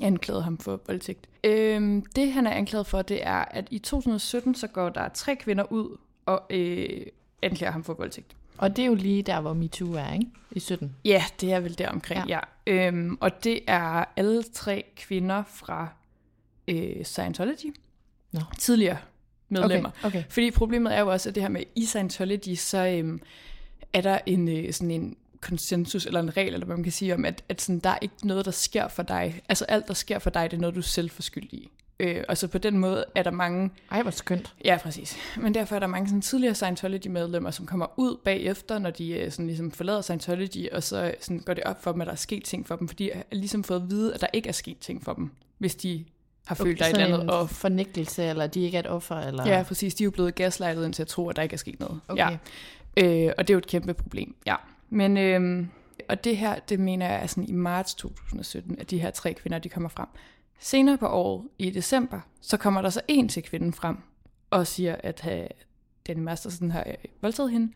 [0.03, 1.29] anklaget ham for voldtægt.
[1.45, 5.37] Øh, det, han er anklaget for, det er, at i 2017, så går der tre
[5.37, 7.07] kvinder ud og øh,
[7.43, 8.37] anklager ham for voldtægt.
[8.59, 10.27] Og det er jo lige der, hvor MeToo er, ikke?
[10.51, 10.97] I 17.
[11.05, 12.41] Ja, det er vel der omkring, ja.
[12.67, 12.87] ja.
[12.87, 15.89] Øhm, og det er alle tre kvinder fra
[16.69, 17.75] øh, Scientology.
[18.33, 18.41] Nå.
[18.59, 18.99] Tidligere
[19.49, 19.91] medlemmer.
[19.91, 20.25] Okay, okay.
[20.29, 23.21] Fordi problemet er jo også, at det her med i Scientology, så øhm,
[23.93, 27.15] er der en, øh, sådan en konsensus eller en regel, eller hvad man kan sige
[27.15, 29.41] om, at, at sådan, der er ikke noget, der sker for dig.
[29.49, 31.71] Altså alt, der sker for dig, det er noget, du er selv skyld i.
[32.01, 34.55] Øh, og så på den måde er der mange Ej, hvor skønt.
[34.65, 35.17] Ja, præcis.
[35.37, 39.31] Men derfor er der mange sådan, tidligere Scientology-medlemmer, som kommer ud bagefter, når de øh,
[39.31, 42.17] sådan, ligesom forlader Scientology, og så sådan, går det op for dem, at der er
[42.17, 44.53] sket ting for dem, fordi de har ligesom fået at vide, at der ikke er
[44.53, 46.05] sket ting for dem, hvis de
[46.47, 47.53] har følt, der er et eller andet off.
[47.53, 49.49] fornægtelse, eller de ikke er et offer, eller...
[49.49, 49.95] Ja, præcis.
[49.95, 52.01] De er jo blevet gaslightet ind til at tro, at der ikke er sket noget.
[52.09, 52.39] Okay.
[52.97, 53.27] Ja.
[53.27, 54.37] Øh, og det er jo et kæmpe problem.
[54.47, 54.57] Ja.
[54.91, 55.67] Men, øh,
[56.09, 59.35] og det her, det mener jeg er sådan i marts 2017, at de her tre
[59.35, 60.07] kvinder, de kommer frem.
[60.59, 63.97] Senere på året, i december, så kommer der så en til kvinden frem,
[64.51, 65.47] og siger, at uh,
[66.07, 67.73] Danny Masterson har øh, voldtaget hende.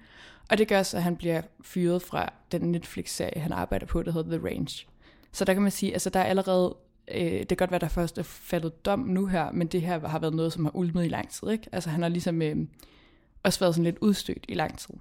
[0.50, 4.12] Og det gør så, at han bliver fyret fra den Netflix-serie, han arbejder på, der
[4.12, 4.86] hedder The Range.
[5.32, 6.76] Så der kan man sige, altså der er allerede,
[7.08, 10.08] øh, det kan godt være, der først er faldet dom nu her, men det her
[10.08, 11.50] har været noget, som har ulmet i lang tid.
[11.50, 11.68] Ikke?
[11.72, 12.56] Altså han har ligesom øh,
[13.42, 14.94] også været sådan lidt udstødt i lang tid.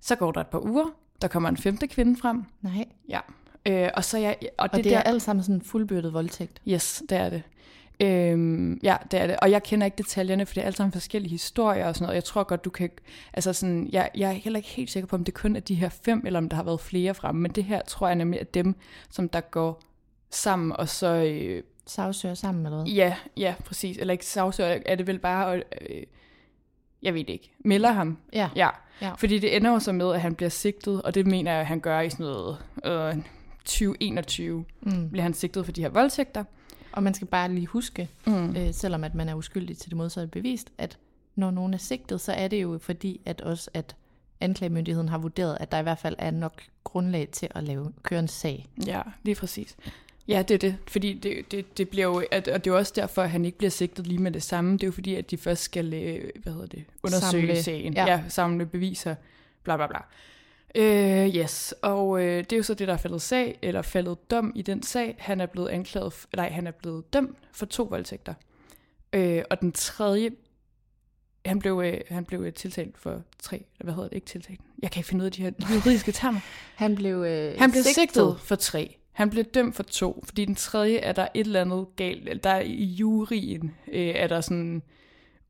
[0.00, 0.86] Så går der et par uger,
[1.22, 2.44] der kommer en femte kvinde frem.
[2.60, 2.84] Nej.
[3.08, 3.20] Ja.
[3.66, 5.62] Øh, og så jeg, og, Og det, det, det der, er alt sammen sådan en
[5.62, 6.62] fuldbyrdet voldtægt.
[6.68, 7.42] Yes, det er det.
[8.00, 9.36] Øhm, ja, det er det.
[9.42, 12.14] Og jeg kender ikke detaljerne, for det er alt sammen forskellige historier og sådan noget.
[12.14, 12.90] Jeg tror godt, du kan...
[13.32, 15.74] Altså sådan, jeg, jeg er heller ikke helt sikker på, om det kun er de
[15.74, 17.40] her fem, eller om der har været flere fremme.
[17.40, 18.74] Men det her tror jeg nemlig er dem,
[19.10, 19.82] som der går
[20.30, 21.06] sammen, og så...
[21.06, 22.92] Øh, Sagsøger sammen, eller hvad?
[22.92, 23.96] ja, ja, præcis.
[23.96, 25.56] Eller ikke sagsøger, er det vel bare...
[25.56, 26.02] Øh,
[27.02, 27.50] jeg ved det ikke.
[27.64, 28.18] Melder ham.
[28.32, 28.48] Ja.
[28.56, 28.68] Ja.
[29.00, 29.12] Ja.
[29.14, 31.66] Fordi det ender jo så med, at han bliver sigtet, og det mener jeg, at
[31.66, 32.58] han gør i sådan noget...
[32.84, 33.16] Øh,
[33.64, 35.10] 2021 Mm.
[35.10, 36.44] bliver han sigtet for de her voldtægter.
[36.92, 38.56] Og man skal bare lige huske, Mm.
[38.56, 40.98] øh, selvom at man er uskyldig til det modsatte bevist, at
[41.36, 43.96] når nogen er sigtet, så er det jo fordi, at også at
[44.40, 48.18] anklagemyndigheden har vurderet, at der i hvert fald er nok grundlag til at lave køre
[48.20, 48.66] en sag.
[48.86, 49.76] Ja, lige præcis.
[50.28, 50.76] Ja, det er det.
[50.88, 53.44] Fordi det, det, det bliver jo, at, og det er jo også derfor, at han
[53.44, 54.72] ikke bliver sigtet lige med det samme.
[54.72, 57.94] Det er jo fordi, at de først skal, øh, hvad hedder det, undersøge Samle- sagen.
[57.94, 58.06] Ja.
[58.06, 59.14] ja, samle beviser,
[59.64, 59.98] bla bla bla.
[60.74, 64.30] Øh, yes, og øh, det er jo så det, der er faldet sag, eller faldet
[64.30, 65.16] dom i den sag.
[65.18, 68.34] Han er blevet anklaget, nej, han er blevet dømt for to voldtægter.
[69.12, 70.30] Øh, og den tredje,
[71.46, 74.60] han blev, øh, han blev øh, tiltalt for tre, hvad hedder det, ikke tiltalt.
[74.82, 76.40] Jeg kan ikke finde ud af de her juridiske termer.
[76.74, 77.94] Han blev, øh, Han blev sigtet.
[77.94, 78.96] sigtet for tre.
[79.12, 82.28] Han blev dømt for to, fordi den tredje er der et eller andet galt.
[82.28, 84.82] eller Der er i juryen øh, er der sådan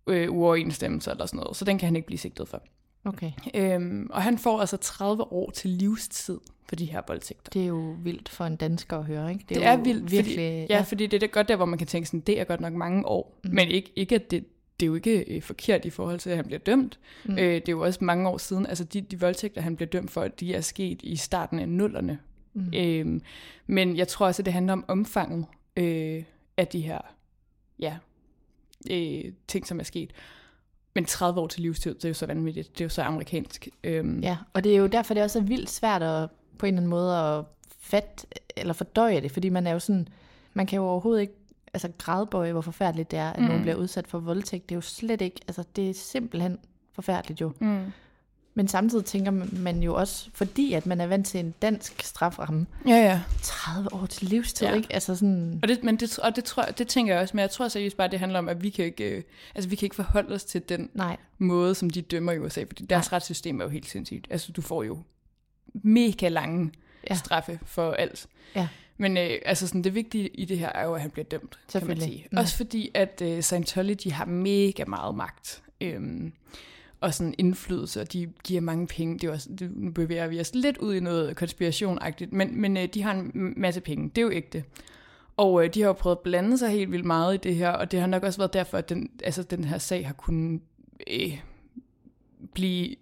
[0.07, 2.63] øh, uoverensstemmelser eller sådan noget, så den kan han ikke blive sigtet for.
[3.05, 6.39] Okay, Øhm, og han får altså 30 år til livstid
[6.69, 7.51] for de her voldtægter.
[7.51, 9.45] det er jo vildt for en dansker at høre, ikke?
[9.49, 11.65] Det, det jo er vildt, virkelig, fordi, ja, fordi det er det godt der, hvor
[11.65, 13.51] man kan tænke sådan, det er godt nok mange år, mm.
[13.55, 14.45] men ikke, ikke at det,
[14.81, 16.99] det er jo ikke øh, forkert i forhold til, at han bliver dømt.
[17.25, 17.33] Mm.
[17.33, 20.11] Øh, det er jo også mange år siden, altså de, de voldtægter, han bliver dømt
[20.11, 22.19] for, de er sket i starten af nullerne.
[22.55, 22.73] Mm.
[22.77, 23.23] Øhm,
[23.67, 26.23] men jeg tror også, at det handler om omfanget øh,
[26.57, 26.99] af de her
[27.79, 27.97] ja,
[28.91, 30.11] øh, ting, som er sket.
[30.95, 32.73] Men 30 år til livstid, det er jo så vanvittigt.
[32.73, 33.69] Det er jo så amerikansk.
[33.85, 36.75] Øhm, Ja, og det er jo derfor, det er også vildt svært at på en
[36.75, 37.45] eller anden måde at
[37.79, 38.27] fat
[38.57, 40.09] eller fordøje det, fordi man er jo sådan,
[40.55, 41.35] man kan jo overhovedet ikke
[41.75, 43.47] altså grædbøje, hvor forfærdeligt det er, at mm.
[43.47, 44.69] nogen bliver udsat for voldtægt.
[44.69, 46.59] Det er jo slet ikke, altså det er simpelthen
[46.93, 47.53] forfærdeligt jo.
[47.61, 47.93] Mm.
[48.57, 52.67] Men samtidig tænker man jo også, fordi at man er vant til en dansk straframme,
[52.87, 53.21] Ja, ja.
[53.43, 54.75] 30 år til livstid, Ja.
[54.75, 54.93] ikke?
[54.93, 57.51] Altså sådan, Og det, men det, og det, tror, det tænker jeg også, men jeg
[57.51, 59.23] tror seriøst bare, det handler om, at vi kan ikke, øh,
[59.55, 62.63] altså, vi kan ikke forholde os til den nej, måde, som de dømmer i USA,
[62.69, 64.27] fordi deres retssystem er jo helt sindssygt.
[64.31, 64.99] Altså, du får jo
[65.75, 66.73] mega lange
[67.05, 67.09] Ja.
[67.11, 67.15] ja.
[67.15, 68.27] straffe for alt.
[68.57, 68.69] Ja.
[68.97, 71.59] Men øh, altså sådan, det vigtige i det her er jo, at han bliver dømt,
[71.73, 72.27] kan man sige.
[72.33, 72.39] Mm.
[72.39, 75.63] Også fordi, at øh, Scientology har mega meget magt.
[75.81, 76.33] Øhm,
[77.01, 79.15] og sådan indflydelse, og de giver mange penge.
[79.15, 82.61] Det er jo også, det, nu bevæger vi os lidt ud i noget konspirationagtigt, men,
[82.61, 84.09] men øh, de har en masse penge.
[84.09, 84.65] Det er jo ægte.
[85.37, 87.71] Og øh, de har jo prøvet at blande sig helt vildt meget i det her,
[87.71, 90.61] og det har nok også været derfor, at den, altså, den her sag har kunnet
[91.11, 91.41] øh,
[92.55, 92.97] blive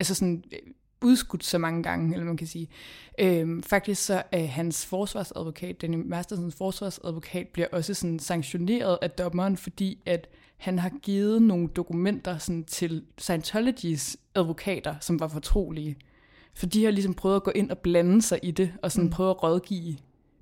[0.00, 0.58] altså sådan, øh,
[1.02, 2.68] udskudt så mange gange, eller man kan sige.
[3.18, 9.56] Øh, faktisk så er hans forsvarsadvokat, Danny Mastersens forsvarsadvokat, bliver også sådan sanktioneret af dommeren,
[9.56, 15.96] fordi at han har givet nogle dokumenter sådan, til Scientologys advokater, som var fortrolige.
[16.54, 19.04] For de har ligesom prøvet at gå ind og blande sig i det, og sådan
[19.04, 19.10] mm.
[19.10, 19.96] prøve at rådgive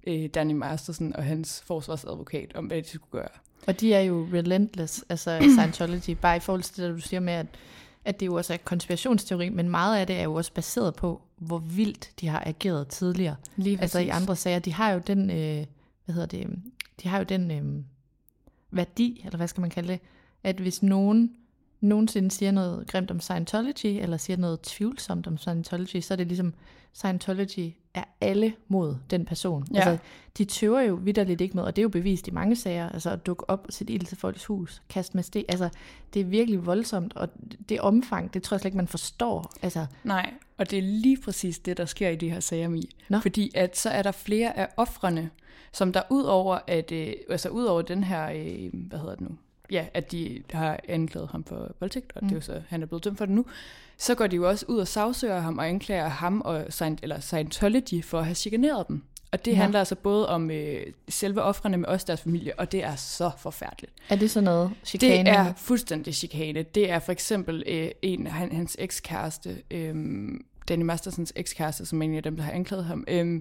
[0.06, 3.28] øh, Danny Masterson og hans forsvarsadvokat om, hvad de skulle gøre.
[3.66, 7.32] Og de er jo relentless, altså Scientology, bare i forhold til det, du siger med,
[7.32, 7.46] at,
[8.04, 11.22] at det jo også er konspirationsteori, men meget af det er jo også baseret på,
[11.36, 13.36] hvor vildt de har ageret tidligere.
[13.56, 15.66] Lige Altså i andre sager, de har jo den, øh,
[16.04, 16.48] hvad hedder det,
[17.02, 17.84] de har jo den øh,
[18.72, 20.00] værdi, eller hvad skal man kalde det,
[20.42, 21.32] at hvis nogen
[21.80, 26.26] nogensinde siger noget grimt om Scientology, eller siger noget tvivlsomt om Scientology, så er det
[26.26, 26.54] ligesom,
[26.92, 29.66] Scientology er alle mod den person.
[29.74, 29.76] Ja.
[29.76, 29.98] Altså,
[30.38, 33.10] de tøver jo vidderligt ikke med, og det er jo bevist i mange sager, altså
[33.10, 35.68] at dukke op og sætte ild til folks hus, kaste med sten, altså
[36.14, 37.28] det er virkelig voldsomt, og
[37.68, 39.52] det omfang, det tror jeg slet ikke, man forstår.
[39.62, 42.96] Altså, Nej, og det er lige præcis det, der sker i de her sager, Mi.
[43.08, 43.20] Nå.
[43.20, 45.30] Fordi at så er der flere af offrene,
[45.72, 49.20] som der ud over at, øh, altså ud over den her, øh, hvad hedder det
[49.20, 49.36] nu,
[49.70, 52.28] ja, at de har anklaget ham for voldtægt, og mm.
[52.28, 53.46] det er jo så, han er blevet dømt for det nu,
[54.02, 57.20] så går de jo også ud og sagsøger ham og anklager ham og Scient- eller
[57.20, 59.02] Scientology for at have chikaneret dem.
[59.32, 59.56] Og det ja.
[59.56, 63.30] handler altså både om øh, selve offrene, men også deres familie, og det er så
[63.38, 63.92] forfærdeligt.
[64.08, 65.30] er det sådan noget chikane?
[65.30, 66.62] Det er fuldstændig chikane.
[66.62, 69.94] Det er for eksempel øh, en af han, hans ekskæreste, øh,
[70.68, 73.04] Danny Mastersons ekskæreste, som er en af dem, der har anklaget ham.
[73.08, 73.40] Øh,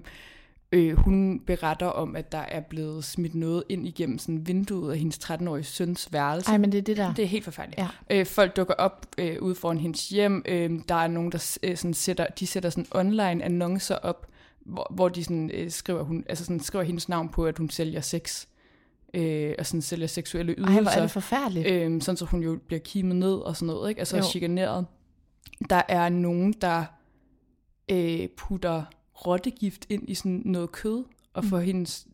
[0.72, 4.98] øh, hun beretter om, at der er blevet smidt noget ind igennem sådan vinduet af
[4.98, 6.50] hendes 13-årige søns værelse.
[6.50, 7.14] Ej, men det er det der.
[7.14, 7.78] Det er helt forfærdeligt.
[7.78, 7.88] Ja.
[8.10, 10.42] Øh, folk dukker op øh, ude foran hendes hjem.
[10.48, 14.26] Øh, der er nogen, der øh, sådan sætter, de sætter sådan online annoncer op,
[14.66, 17.70] hvor, hvor de sådan, øh, skriver, hun, altså sådan, skriver hendes navn på, at hun
[17.70, 18.46] sælger sex.
[19.14, 20.74] Øh, og sådan sælger seksuelle ydelser.
[20.74, 21.66] Ej, hvor er det forfærdeligt.
[21.66, 23.98] Øhm, sådan så hun jo bliver kimet ned og sådan noget, ikke?
[23.98, 24.86] Altså chikaneret.
[25.70, 26.84] Der er nogen, der
[27.90, 28.84] øh, putter
[29.26, 31.04] rottegift ind i sådan noget kød,
[31.34, 32.06] og får hendes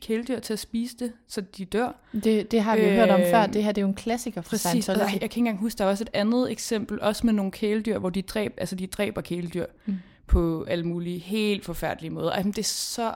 [0.00, 1.92] kæledyr til at spise det, så de dør.
[2.24, 3.46] Det, det har vi jo hørt om Øh, før.
[3.46, 5.00] Det her det er jo en klassiker for Præcis, og Scientology.
[5.00, 7.52] jeg, jeg kan ikke engang huske, der er også et andet eksempel, også med nogle
[7.52, 9.94] kæledyr, hvor de, dræb, altså de dræber kæledyr mm.
[10.26, 12.30] på alle mulige helt forfærdelige måder.
[12.30, 13.14] Ej, men det er så...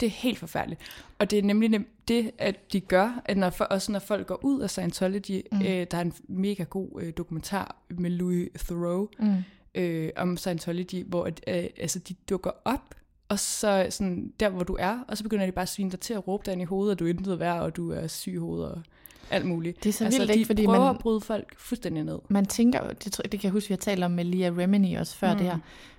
[0.00, 0.80] Det er helt forfærdeligt.
[1.18, 4.26] Og det er nemlig nem- det, at de gør, at når, for, også når folk
[4.26, 5.60] går ud af Scientology, mm.
[5.60, 9.34] øh, der er en mega god øh, dokumentar med Louis Theroux Mm.
[9.76, 12.94] Øh, om Scientology, hvor at, øh, altså, de dukker op,
[13.28, 16.00] og så sådan, der, hvor du er, og så begynder de bare at svine dig
[16.00, 18.06] til at råbe dig ind i hovedet, at du er intet værd, og du er
[18.06, 18.82] syg i hovedet, og
[19.30, 19.84] alt muligt.
[19.84, 20.46] Det er så altså, vildt, de ikke?
[20.46, 22.18] Fordi prøver man- at bryde folk fuldstændig ned.
[22.28, 25.16] man tænker, det, det kan jeg huske, vi har talt om med Lia Remini også
[25.16, 25.32] før.
[25.32, 25.38] Mm.
[25.38, 25.58] det her,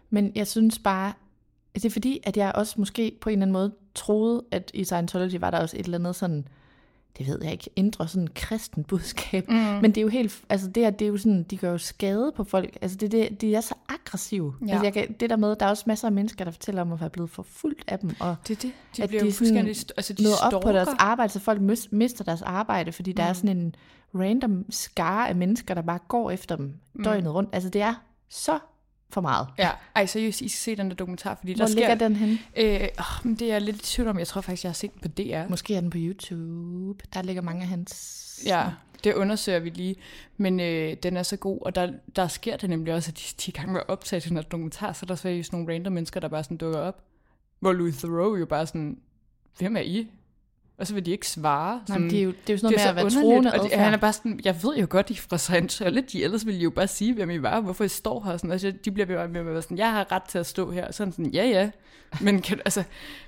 [0.10, 1.14] men jeg synes bare,
[1.74, 4.84] det er fordi, at jeg også måske på en eller anden måde troede, at i
[4.84, 6.48] Scientology var der også et eller andet sådan,
[7.18, 9.56] det ved jeg ikke, indre sådan kristen budskab, mm.
[9.82, 11.78] men det er jo helt, altså det, her, det er jo sådan, de gør jo
[11.78, 14.72] skade på folk, altså det, det, de er så aggressive, ja.
[14.72, 16.92] Altså jeg kan, det der med, der er også masser af mennesker, der fortæller om
[16.92, 18.72] at være blevet forfulgt af dem, og Det er det.
[18.98, 21.62] De At bliver de jo sådan Altså, de møder op på deres arbejde, så folk
[21.62, 23.76] mis- mister deres arbejde, fordi der er sådan en
[24.16, 27.50] random skare af mennesker, der bare går efter dem døgnet rundt.
[27.54, 27.94] Altså det er
[28.30, 28.60] så
[29.10, 29.48] for meget.
[29.58, 32.08] Ja, ej seriøst, I skal se den der dokumentar, fordi Hvor der ligger sker...
[32.08, 32.40] den hen?
[32.58, 34.20] Øh, oh, men det er jeg lidt i tvivl om.
[34.20, 35.50] Jeg tror faktisk, jeg har set den på DR.
[35.50, 37.04] Måske er den på YouTube.
[37.14, 38.44] Der ligger mange af hans...
[38.46, 38.66] Ja,
[39.04, 39.96] det undersøger vi lige.
[40.38, 43.24] Men øh, den er så god, og der, der sker det nemlig også, at de,
[43.46, 45.94] de i gang med at optage den her dokumentar, så er der seriøst nogle random
[45.94, 47.04] mennesker, der bare sådan dukker op.
[47.60, 48.98] Hvor Louis Theroux jo bare sådan,
[49.58, 50.12] hvem er I?
[50.80, 51.82] Og så vil de ikke svare.
[51.90, 53.20] Nej, men det er jo, det er jo sådan det noget med er at så
[53.20, 55.38] være troende og de, han er bare sådan, jeg ved jo godt, I er fra
[55.38, 58.38] Scientology, ellers ville I jo bare sige, hvem I var, hvorfor I står her.
[58.38, 60.72] Sådan, altså, de bliver bare med at være sådan, jeg har ret til at stå
[60.72, 60.88] her.
[60.88, 61.70] Og sådan sådan, ja ja,
[62.22, 62.84] men kan, altså,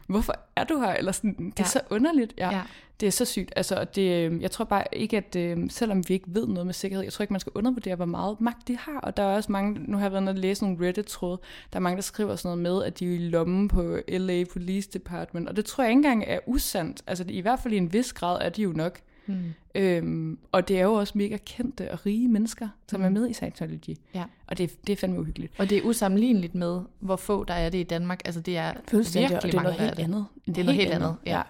[0.07, 0.93] hvorfor er du her?
[0.93, 1.63] Eller sådan, det er Ja.
[1.63, 2.33] så underligt.
[2.37, 2.49] Ja.
[2.49, 2.61] Ja.
[2.99, 3.53] Det er så sygt.
[3.55, 6.73] Altså, det, øh, jeg tror bare ikke, at øh, selvom vi ikke ved noget med
[6.73, 8.99] sikkerhed, jeg tror ikke, man skal undervurdere, hvor meget magt de har.
[8.99, 11.39] Og der er også mange, nu har jeg været nede og læse nogle Reddit-tråde,
[11.73, 14.43] der er mange, der skriver sådan noget med, at de er i lommen på LA
[14.53, 15.49] Police Department.
[15.49, 17.03] Og det tror jeg ikke engang er usandt.
[17.07, 18.99] Altså, i hvert fald i en vis grad er de jo nok.
[19.29, 19.53] Mm.
[19.75, 23.05] Øhm, og det er jo også mega kendte og rige mennesker, som mm.
[23.05, 23.95] er med i Scientology.
[24.13, 24.23] Ja.
[24.47, 25.53] Og det, det er fandme uhyggeligt.
[25.57, 28.21] Og det er usammenligneligt med, hvor få der er det i Danmark.
[28.25, 30.25] Altså det er Fuldstændig, virkelig og det er noget helt andet.
[30.45, 31.37] Det er noget helt andet, ja.
[31.37, 31.41] ja.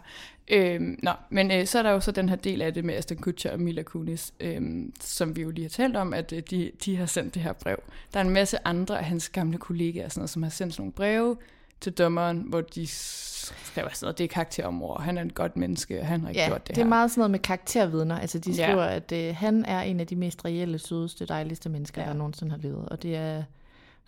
[0.50, 2.94] Øhm, nå, men øh, så er der jo så den her del af det med
[2.96, 6.42] Aston Kutcher og Mila Kunis, øhm, som vi jo lige har talt om, at øh,
[6.50, 7.78] de, de har sendt det her brev.
[8.14, 10.82] Der er en masse andre af hans gamle kollegaer, sådan noget, som har sendt sådan
[10.82, 11.38] nogle breve
[11.82, 15.58] til dommeren, hvor de skriver sådan noget, det er karakterområder, og han er et godt
[15.58, 16.90] menneske, og han har ikke Ja, gjort det, det er her.
[16.90, 18.20] meget sådan noget med karaktervidner.
[18.20, 18.64] Altså de Ja.
[18.68, 22.08] skriver, at øh, han er en af de mest reelle, sødeste, dejligste mennesker, ja.
[22.08, 22.14] Ja.
[22.14, 22.90] der nogensinde har levet.
[22.90, 23.44] Og det er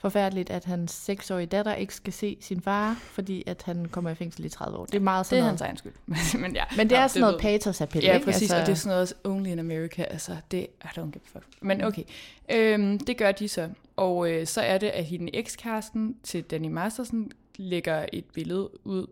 [0.02, 4.16] forfærdeligt, at hans seksårige datter ikke skal se sin far, fordi at han kommer i
[4.16, 4.86] fængsel i 30 år.
[4.86, 5.50] Det er meget det sådan er noget.
[5.50, 6.40] hans egen skyld.
[6.44, 7.42] men, ja, Men det er sådan noget ved vi.
[7.42, 8.26] patosappel, Ja, ikke?
[8.26, 8.56] præcis, altså...
[8.56, 11.46] og det er sådan noget only in America, altså det, I don't give a fuck.
[11.62, 12.04] Men okay,
[12.52, 16.68] øhm, det gør de så, og øh, så er det, at hende ekskæresten til Danny
[16.68, 19.08] Masterson lægger et billede ud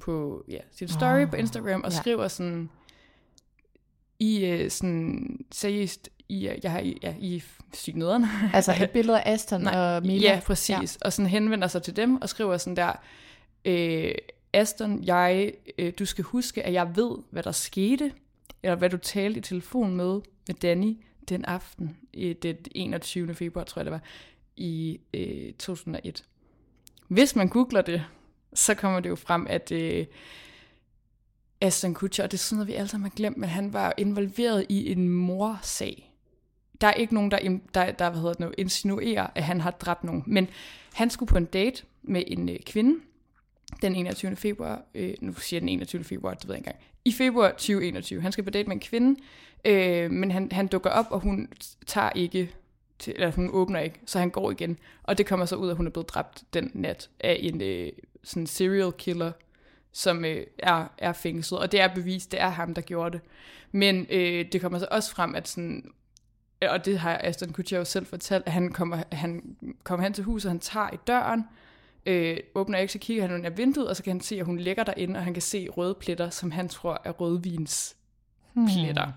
[0.00, 1.96] på ja, sin story oh, på Instagram, og ja.
[1.96, 2.70] skriver sådan,
[4.18, 7.40] I øh, sådan, seriøst, I, er- jeg har, I- ja, I er
[7.72, 8.24] sygt nederen.
[8.54, 10.34] altså et billede af Aston og Mila.
[10.34, 10.68] Ja, præcis.
[11.02, 11.06] Ja.
[11.06, 12.92] Og sådan henvender sig til dem og skriver sådan der,
[13.64, 14.14] øh,
[14.52, 18.12] Aston, jeg, øh, du skal huske, at jeg ved, hvad der skete,
[18.62, 20.96] eller hvad du talte i telefon med, med Danny
[21.28, 23.34] den aften, øh, den 21.
[23.34, 24.00] februar, tror jeg det var,
[24.56, 26.24] i øh, 2001.
[27.08, 28.04] Hvis man googler det,
[28.54, 30.06] så kommer det jo frem, at øh,
[31.60, 33.94] Aston Kutcher, og det er sådan noget, vi alle sammen har glemt, men han var
[33.98, 36.11] involveret i en morsag.
[36.82, 39.60] Der er ikke nogen, der, im- der, der hvad hedder det nu, insinuerer, at han
[39.60, 40.24] har dræbt nogen.
[40.26, 40.48] Men
[40.92, 43.00] han skulle på en date med en øh, kvinde
[43.82, 44.36] den 21.
[44.36, 44.82] februar.
[44.94, 46.04] Øh, nu siger jeg den 21.
[46.04, 46.84] februar, det ved jeg ikke engang.
[47.04, 48.22] I februar 2021.
[48.22, 49.20] Han skal på date med en kvinde,
[49.64, 51.48] øh, men han, han dukker op, og hun
[51.86, 52.50] tager ikke,
[52.98, 54.78] til, eller hun åbner ikke, så han går igen.
[55.02, 57.92] Og det kommer så ud, at hun er blevet dræbt den nat af en øh,
[58.24, 59.32] sådan serial killer,
[59.92, 61.60] som øh, er, er fængslet.
[61.60, 63.20] Og det er bevist, det er ham, der gjorde det.
[63.72, 65.90] Men øh, det kommer så også frem, at sådan,
[66.70, 70.24] og det har Aston Kutcher jo selv fortalt, at han kommer, han kommer hen til
[70.24, 71.44] huset, han tager i døren,
[72.06, 74.46] øh, åbner ikke, så kigger han ud af vinduet, og så kan han se, at
[74.46, 77.96] hun ligger derinde, og han kan se røde pletter, som han tror er rødvins
[78.54, 79.04] pletter.
[79.04, 79.14] Hmm.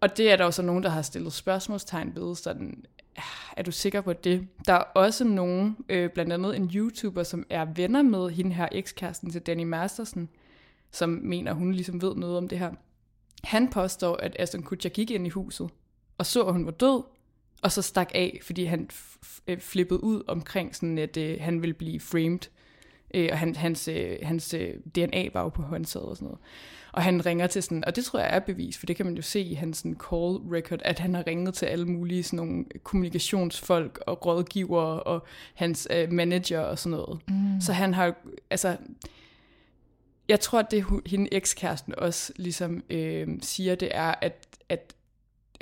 [0.00, 2.84] Og det er der jo så nogen, der har stillet spørgsmålstegn ved, sådan,
[3.16, 4.48] "Ah, er du sikker på det?
[4.66, 8.68] Der er også nogen, øh, blandt andet en YouTuber, som er venner med hende her
[8.72, 10.28] ekskæresten til Danny Masterson,
[10.90, 12.72] som mener, hun ligesom ved noget om det her.
[13.44, 15.70] Han påstår, at Aston Kutcher gik ind i huset,
[16.18, 17.02] og så, at hun var død,
[17.62, 18.90] og så stak af, fordi han
[19.46, 22.38] øh, flippede ud omkring, sådan at øh, han ville blive framed.
[23.14, 26.40] Øh, og han, hans, øh, hans øh, DNA var jo på håndtaget og sådan noget.
[26.92, 29.14] Og han ringer til sådan, og det tror jeg er bevis, for det kan man
[29.14, 32.36] jo se i hans sådan, call record, at han har ringet til alle mulige sådan
[32.36, 37.20] nogle kommunikationsfolk og rådgivere og hans øh, manager og sådan noget.
[37.28, 37.60] Mm.
[37.60, 38.14] Så han har,
[38.50, 38.76] altså,
[40.28, 44.94] jeg tror, at det hende ekskæresten også ligesom øh, siger, det er, at, at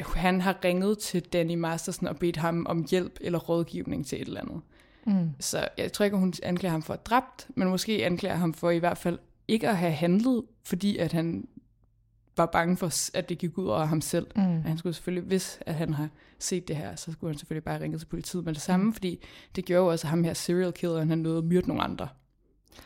[0.00, 4.26] han har ringet til Danny Masterson og bedt ham om hjælp eller rådgivning til et
[4.26, 4.60] eller andet.
[5.06, 5.30] Mm.
[5.40, 8.54] Så jeg tror ikke, at hun anklager ham for at dræbt, men måske anklager ham
[8.54, 11.48] for i hvert fald ikke at have handlet, fordi at han
[12.36, 14.26] var bange for, at det gik ud over ham selv.
[14.36, 14.42] Mm.
[14.42, 17.64] Og han skulle selvfølgelig, hvis at han har set det her, så skulle han selvfølgelig
[17.64, 18.92] bare ringe til politiet med det samme, mm.
[18.92, 19.24] fordi
[19.56, 22.08] det gjorde jo også, at ham her serial killeren, han nåede at myrde nogle andre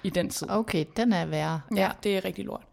[0.03, 0.51] i den tid.
[0.51, 1.61] Okay, den er værre.
[1.77, 2.67] Ja, det er rigtig lort.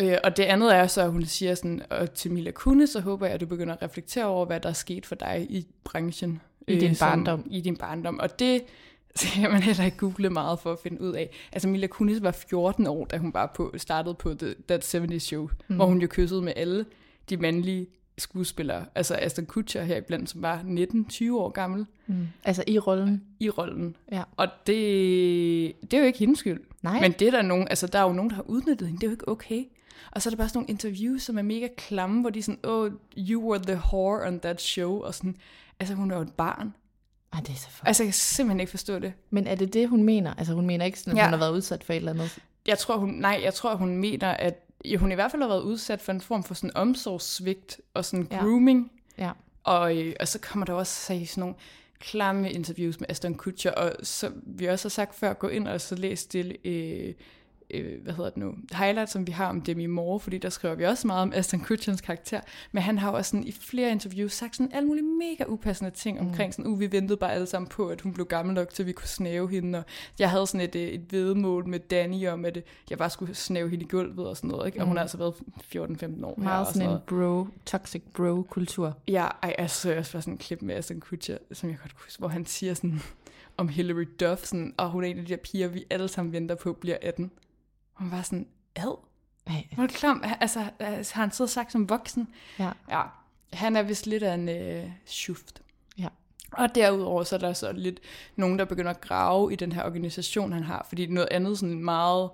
[0.00, 3.00] Øh, og det andet er så, at hun siger sådan, og til Mila Kunis, så
[3.00, 5.66] håber jeg, at du begynder at reflektere over, hvad der er sket for dig i
[5.84, 6.40] branchen.
[6.68, 7.46] I din øh, som- barndom.
[7.50, 8.20] I din barndom.
[8.20, 8.62] Og det
[9.14, 11.30] skal man heller ikke google meget for at finde ud af.
[11.52, 15.18] Altså Mila Kunis var 14 år, da hun bare på, startede på The, That 70's
[15.18, 15.76] Show, mm.
[15.76, 16.84] hvor hun jo kyssede med alle
[17.30, 17.86] de mandlige
[18.18, 18.84] skuespillere.
[18.94, 22.28] Altså Aston Kutcher heriblandt, som var 19-20 år gammel Mm.
[22.44, 23.22] Altså i rollen.
[23.40, 23.96] i rollen.
[24.12, 24.22] Ja.
[24.36, 24.76] Og det,
[25.82, 26.60] det er jo ikke hendes skyld.
[26.82, 27.00] Nej.
[27.00, 29.00] Men det er der nogen, altså der er jo nogen, der har udnyttet hende.
[29.00, 29.64] Det er jo ikke okay.
[30.10, 32.42] Og så er der bare sådan nogle interviews, som er mega klamme, hvor de er
[32.42, 35.36] sådan, oh, you were the whore on that show, og sådan,
[35.80, 36.74] altså hun er jo et barn.
[37.32, 37.86] Ej, det er så for...
[37.86, 39.12] Altså jeg kan simpelthen ikke forstå det.
[39.30, 40.34] Men er det det, hun mener?
[40.34, 41.24] Altså hun mener ikke sådan, at Ja.
[41.24, 42.38] hun har været udsat for et eller andet?
[42.66, 45.48] Jeg tror, hun, nej, jeg tror, hun mener, at ja, hun i hvert fald har
[45.48, 48.38] været udsat for en form for sådan omsorgssvigt og sådan Ja.
[48.38, 48.92] grooming.
[49.18, 49.30] Ja.
[49.64, 51.54] Og, øh, og så kommer der også så sådan nogle
[51.98, 55.80] klamme interviews med Aston Kutcher, og så vi også har sagt før, gå ind og
[55.80, 57.14] så læs det, øh,
[57.74, 60.74] øh, hvad hedder det nu, highlight, som vi har om Demi Moore, fordi der skriver
[60.74, 62.40] vi også meget om Aston Kutchers karakter,
[62.72, 65.90] men han har jo også sådan i flere interviews sagt sådan alle mulige mega upassende
[65.90, 68.68] ting omkring sådan, uh, vi ventede bare alle sammen på, at hun blev gammel nok,
[68.68, 69.84] til vi kunne snæve hende, og
[70.18, 73.34] jeg havde sådan et, øh, et vedmål med Danny om, at øh, jeg bare skulle
[73.34, 74.80] snæve hende i gulvet og sådan noget, ikke?
[74.80, 78.02] og hun har altså været 14-15 år her Meget og sådan sådan en bro, toxic
[78.14, 78.96] bro-kultur.
[79.08, 81.94] Ja, ej, altså, jeg også bare sådan en klip med Aston Kutcher, som jeg godt
[81.94, 83.00] kunne huske, hvor han siger sådan
[83.56, 86.32] om Hilary Duff, sådan, og hun er en af de der piger, vi alle sammen
[86.32, 87.30] venter på, bliver 18.
[88.00, 88.98] Og hun var sådan, ad,
[89.46, 90.24] Ej, hvor klam.
[90.40, 92.28] Altså, altså, har han siddet og sagt som voksen?
[92.58, 92.70] ja.
[92.90, 93.02] Ja,
[93.52, 95.62] han er vist lidt af en øh, schuft.
[95.98, 96.08] Ja.
[96.52, 98.00] Og derudover så er der så lidt
[98.36, 100.86] nogen, der begynder at grave i den her organisation, han har.
[100.88, 102.30] Fordi noget andet sådan meget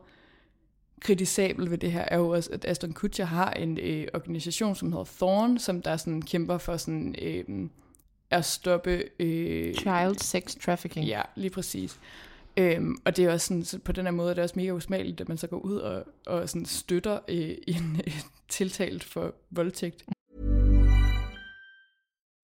[1.01, 4.93] kritisabelt ved det her, er jo også, at Aston Kutcher har en øh, organisation, som
[4.93, 7.69] hedder Thorn, som der sådan kæmper for sådan øh,
[8.31, 9.03] at stoppe...
[9.19, 11.07] Øh, Child sex trafficking.
[11.07, 12.01] Ja, lige præcis.
[12.59, 14.71] Øhm, og det er også sådan, så på den her måde det er også mega
[14.71, 19.35] usmageligt, at man så går ud og, og sådan støtter øh, en øh, tiltalt for
[19.51, 20.05] voldtægt.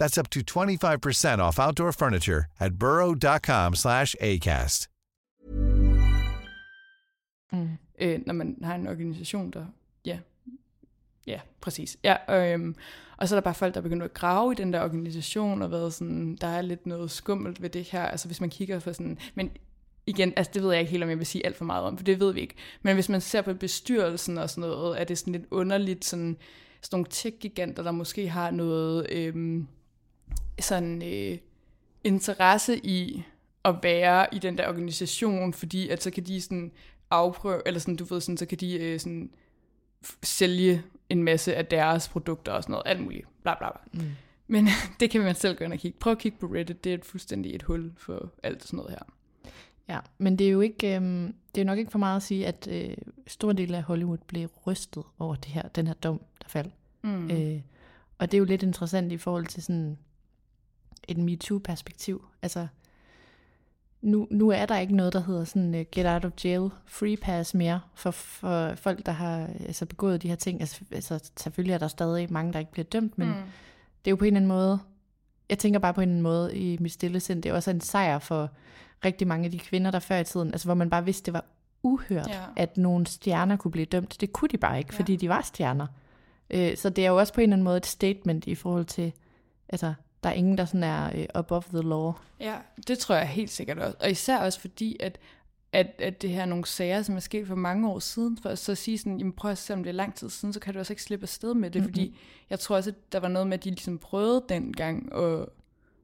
[0.00, 4.88] That's up to 25% off outdoor furniture at burrow.com slash ACAST.
[7.52, 7.68] Mm.
[8.00, 9.66] øh, når man har en organisation, der,
[10.04, 10.18] ja,
[11.26, 11.96] ja, præcis.
[12.04, 12.16] Ja,
[12.52, 12.74] øhm,
[13.16, 15.70] og så er der bare folk, der begynder at grave i den der organisation, og
[15.70, 18.92] været sådan, der er lidt noget skummelt ved det her, altså hvis man kigger for
[18.92, 19.50] sådan, men
[20.06, 21.96] igen, altså det ved jeg ikke helt, om jeg vil sige alt for meget om,
[21.96, 25.04] for det ved vi ikke, men hvis man ser på bestyrelsen og sådan noget, er
[25.04, 26.36] det sådan lidt underligt, sådan,
[26.82, 29.68] sådan nogle tech-giganter, der måske har noget øhm,
[30.60, 31.38] sådan øh,
[32.04, 33.22] interesse i
[33.64, 36.72] at være i den der organisation, fordi at så kan de sådan
[37.10, 39.30] afprøve, eller sådan, du ved, sådan, så kan de øh, sådan
[40.22, 44.02] sælge en masse af deres produkter og sådan noget, alt muligt, bla bla bla.
[44.02, 44.10] Mm.
[44.46, 44.68] Men
[45.00, 45.98] det kan man selv gå ind og kigge.
[45.98, 48.90] Prøv at kigge på Reddit, det er et fuldstændig et hul for alt sådan noget
[48.90, 49.02] her.
[49.88, 52.46] Ja, men det er jo ikke, øhm, det er nok ikke for meget at sige,
[52.46, 52.96] at øh,
[53.26, 56.74] stor del af Hollywood blev rystet over det her, den her dom, der faldt.
[57.02, 57.30] Mm.
[57.30, 57.60] Øh,
[58.18, 59.98] og det er jo lidt interessant i forhold til sådan
[61.10, 62.24] et MeToo-perspektiv.
[62.42, 62.66] Altså,
[64.02, 67.16] nu, nu er der ikke noget, der hedder sådan uh, get out of jail free
[67.16, 70.60] pass mere for, for folk, der har altså, begået de her ting.
[70.60, 73.34] Altså, altså, selvfølgelig er der stadig mange, der ikke bliver dømt, men mm.
[74.04, 74.78] det er jo på en eller anden måde,
[75.50, 77.70] jeg tænker bare på en eller anden måde i mit stille sind, det er også
[77.70, 78.50] en sejr for
[79.04, 81.32] rigtig mange af de kvinder, der før i tiden, altså hvor man bare vidste, det
[81.34, 81.44] var
[81.82, 82.40] uhørt, Ja.
[82.56, 84.20] at nogle stjerner kunne blive dømt.
[84.20, 84.98] Det kunne de bare ikke, Ja.
[84.98, 85.86] fordi de var stjerner.
[86.50, 88.84] Øh, så det er jo også på en eller anden måde et statement i forhold
[88.84, 89.12] til,
[89.68, 92.12] altså, Der er ingen, der sådan er øh, above the law.
[92.40, 92.56] Ja,
[92.88, 93.96] det tror jeg helt sikkert også.
[94.00, 95.18] Og især også fordi, at,
[95.72, 98.54] at, at det her er nogle sager, som er sket for mange år siden, for
[98.54, 100.60] så at sige sådan, jamen prøv at se, om det er lang tid siden, så
[100.60, 101.92] kan du også ikke slippe afsted med det, mm-hmm.
[101.92, 102.18] fordi
[102.50, 105.46] jeg tror også, at der var noget med, at de ligesom prøvede dengang at,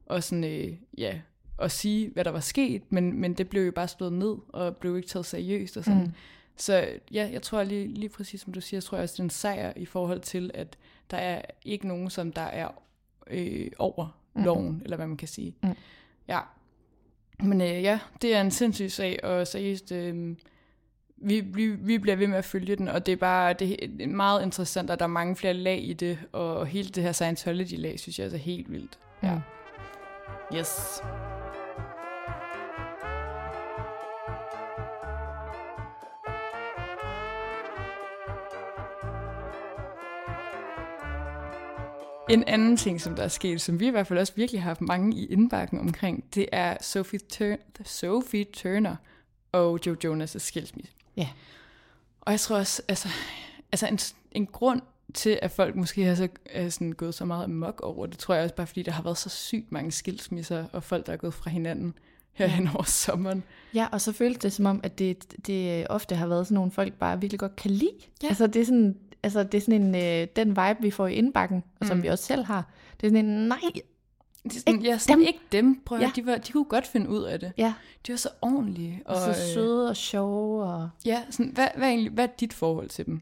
[0.05, 1.19] og sådan, øh, ja,
[1.59, 4.77] at sige, hvad der var sket, men, men det blev jo bare slået ned, og
[4.77, 6.03] blev ikke taget seriøst og sådan.
[6.03, 6.11] Mm.
[6.57, 9.23] Så ja, jeg tror lige, lige præcis som du siger, jeg tror også, det er
[9.23, 10.77] en sejr i forhold til, at
[11.11, 12.67] der er ikke nogen, som der er
[13.29, 14.43] øh, over mm.
[14.43, 15.55] loven, eller hvad man kan sige.
[15.63, 15.75] Mm.
[16.27, 16.39] Ja.
[17.39, 20.35] Men øh, ja, det er en sindssyg sag, og seriøst, øh,
[21.17, 24.07] vi, vi, vi bliver ved med at følge den, og det er bare det er
[24.07, 27.99] meget interessant, at der er mange flere lag i det, og hele det her Scientology-lag,
[27.99, 28.99] synes jeg er helt vildt.
[29.23, 29.35] Ja.
[29.35, 29.41] Mm.
[30.57, 31.01] Yes.
[42.29, 44.69] En anden ting, som der er sket, som vi i hvert fald også virkelig har
[44.69, 48.95] haft mange i indbakken omkring, det er Sophie, Tur- Sophie Turner
[49.51, 50.93] og Joe Jonas' skilsmisse.
[51.17, 51.29] Ja.
[52.21, 53.07] Og jeg tror også, altså,
[53.71, 53.99] altså en,
[54.31, 54.81] en grund
[55.13, 58.35] til, at folk måske har så, er sådan gået så meget amok over det, tror
[58.35, 61.17] jeg også bare, fordi der har været så sygt mange skilsmisser, og folk, der er
[61.17, 61.93] gået fra hinanden
[62.33, 62.71] herhen ja.
[62.73, 63.43] over sommeren.
[63.73, 66.71] Ja, og så føles det som om, at det, det ofte har været sådan nogle
[66.71, 67.91] folk, bare virkelig godt kan lide.
[68.23, 68.27] Ja.
[68.27, 71.13] Altså det er sådan, altså, det er sådan en, øh, den vibe, vi får i
[71.13, 72.03] indbakken, og som mm.
[72.03, 72.71] vi også selv har.
[73.01, 73.59] Det er sådan en, nej,
[74.43, 75.27] det er sådan, ikke ja, sådan, dem.
[75.27, 75.81] ikke dem.
[75.85, 76.11] Prøv ja.
[76.15, 77.51] de, var, de kunne godt finde ud af det.
[77.57, 77.73] Ja.
[78.07, 79.01] De var så ordentlige.
[79.05, 80.63] Og, og så øh, søde og sjove.
[80.63, 80.89] Og...
[81.05, 83.21] Ja, sådan, hvad, hvad, er egentlig, hvad er dit forhold til dem?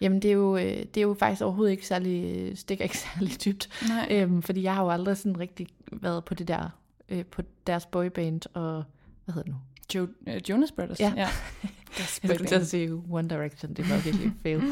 [0.00, 3.44] Jamen, det er jo, øh, det er jo faktisk overhovedet ikke særlig, stikker ikke særlig
[3.44, 3.68] dybt.
[3.88, 4.08] Nej.
[4.10, 6.68] Øhm, fordi jeg har jo aldrig sådan rigtig været på det der,
[7.08, 8.84] øh, på deres boyband og,
[9.24, 9.58] hvad hedder det nu?
[9.94, 10.08] Jo,
[10.48, 11.00] Jonas Brothers.
[11.00, 11.12] Ja.
[11.16, 11.28] ja.
[11.98, 14.62] jeg skulle til at sige One Direction, det var virkelig fail.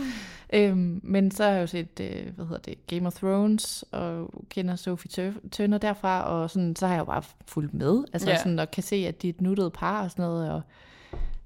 [0.52, 4.30] øhm, men så har jeg jo set, øh, hvad hedder det, Game of Thrones, og
[4.48, 8.38] kender Sophie Turner derfra, og sådan, så har jeg jo bare fulgt med, altså yeah.
[8.38, 10.62] sådan, og kan se, at de er et nuttet par og sådan noget, og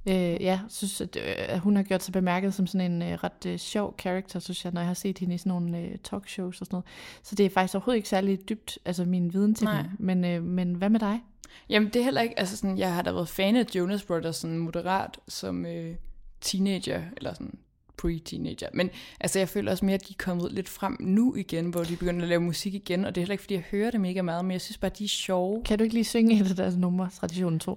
[0.09, 3.18] øh, ja, synes, at, øh, at hun har gjort sig bemærket som sådan en øh,
[3.24, 5.98] ret øh, sjov karakter, synes jeg, når jeg har set hende i sådan nogle øh,
[6.04, 6.86] talkshows og sådan noget.
[7.22, 9.82] Så det er faktisk overhovedet ikke særlig dybt, altså min viden til Nej.
[9.82, 9.90] dem.
[9.98, 11.20] Men, øh, men hvad med dig?
[11.68, 14.36] Jamen, det er heller ikke, altså sådan, jeg har da været fan af Jonas Brothers
[14.36, 15.94] sådan moderat som øh,
[16.40, 17.59] teenager, eller sådan
[18.02, 18.68] pre-teenager.
[18.74, 18.90] Men
[19.20, 21.96] altså, jeg føler også mere, at de er kommet lidt frem nu igen, hvor de
[21.96, 24.22] begynder at lave musik igen, og det er heller ikke, fordi jeg hører det mega
[24.22, 25.62] meget, men jeg synes bare, de er sjove.
[25.64, 27.72] Kan du ikke lige synge et af deres numre, Traditionen 2?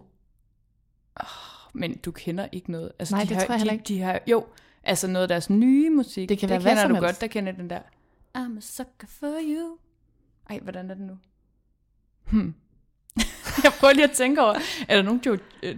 [1.16, 2.92] Oh, men du kender ikke noget.
[3.00, 3.84] Altså, Nej, de det har, tror jeg heller ikke.
[3.88, 4.46] De, de har, jo,
[4.84, 7.06] altså noget af deres nye musik, Det kan være hvad kender du helst.
[7.06, 7.80] godt, der kender den der.
[8.38, 9.78] I'm a sucker for you.
[10.50, 11.18] Ej, hvordan er det nu?
[12.30, 12.54] Hmm.
[13.64, 14.54] jeg prøver lige at tænke over,
[14.88, 15.38] er der nogen jo,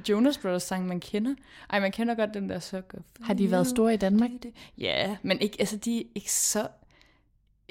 [0.09, 1.35] Jonas Brothers sang, man kender?
[1.69, 4.29] Ej, man kender godt den der sucker Har de været store i Danmark?
[4.77, 6.67] Ja, men ikke, altså, de er ikke så...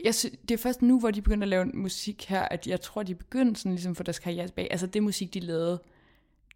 [0.04, 2.80] Jeg synes, det er først nu, hvor de begynder at lave musik her, at jeg
[2.80, 4.72] tror, de begyndte sådan ligesom for deres karriere tilbage.
[4.72, 5.82] Altså det musik, de lavede,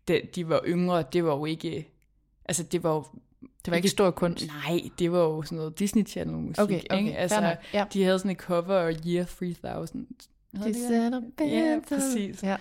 [0.09, 1.89] det, de var yngre, det var jo ikke...
[2.45, 3.05] Altså det var jo...
[3.41, 4.47] Det var ikke stor kunst.
[4.47, 6.59] Nej, det var jo sådan noget Disney Channel musik.
[6.63, 7.17] Okay, okay, ikke?
[7.17, 7.85] Altså, ja.
[7.93, 10.07] de havde sådan et cover af Year 3000.
[10.55, 11.57] Hedder De sætter ikke?
[11.57, 12.43] Ja, præcis.
[12.43, 12.57] Ja,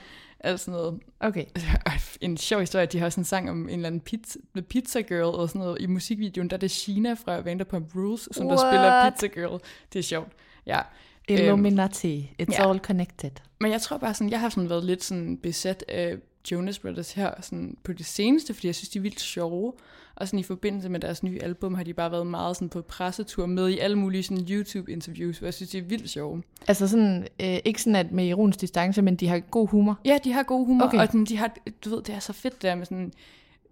[0.46, 1.00] Altså noget.
[1.20, 1.46] okay.
[2.22, 5.02] En sjov historie, de har også en sang om en eller anden pizza, The Pizza
[5.02, 5.82] Girl og sådan noget.
[5.82, 8.60] I musikvideoen, der er det Sheena fra Vanderpump Rules, som der What?
[8.60, 9.60] spiller Pizza Girl.
[9.94, 10.32] Det er sjovt.
[10.66, 10.82] Ja.
[11.28, 12.32] Illuminati.
[12.42, 12.70] It's ja.
[12.70, 13.32] all connected.
[13.60, 16.18] Men jeg tror bare sådan, jeg har sådan været lidt sådan besat af
[16.52, 19.74] Jonas Brothers her sådan på det seneste, fordi jeg synes, de er vildt sjove.
[20.16, 22.82] Og sådan i forbindelse med deres nye album, har de bare været meget sådan på
[22.82, 26.44] pressetur med i alle mulige sådan YouTube-interviews, hvor jeg synes, de er vildt sjove.
[26.68, 30.00] Altså sådan, øh, ikke sådan at med ironisk distance, men de har god humor.
[30.06, 30.98] Ja, de har god humor, Okay.
[31.00, 33.12] og den, de har, du ved, det er så fedt det der med sådan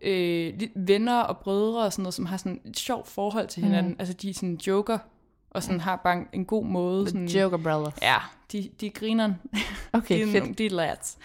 [0.01, 3.91] øh, venner og brødre og sådan noget, som har sådan et sjovt forhold til hinanden.
[3.91, 3.95] Mm.
[3.99, 4.97] Altså, de er sådan joker,
[5.49, 7.07] og sådan har bare en, god måde.
[7.07, 7.93] Sådan, The Joker Brothers.
[8.01, 8.15] Ja,
[8.51, 9.33] de, de griner.
[9.93, 10.39] Okay, de, er fedt.
[10.43, 11.17] nogle- de er lads.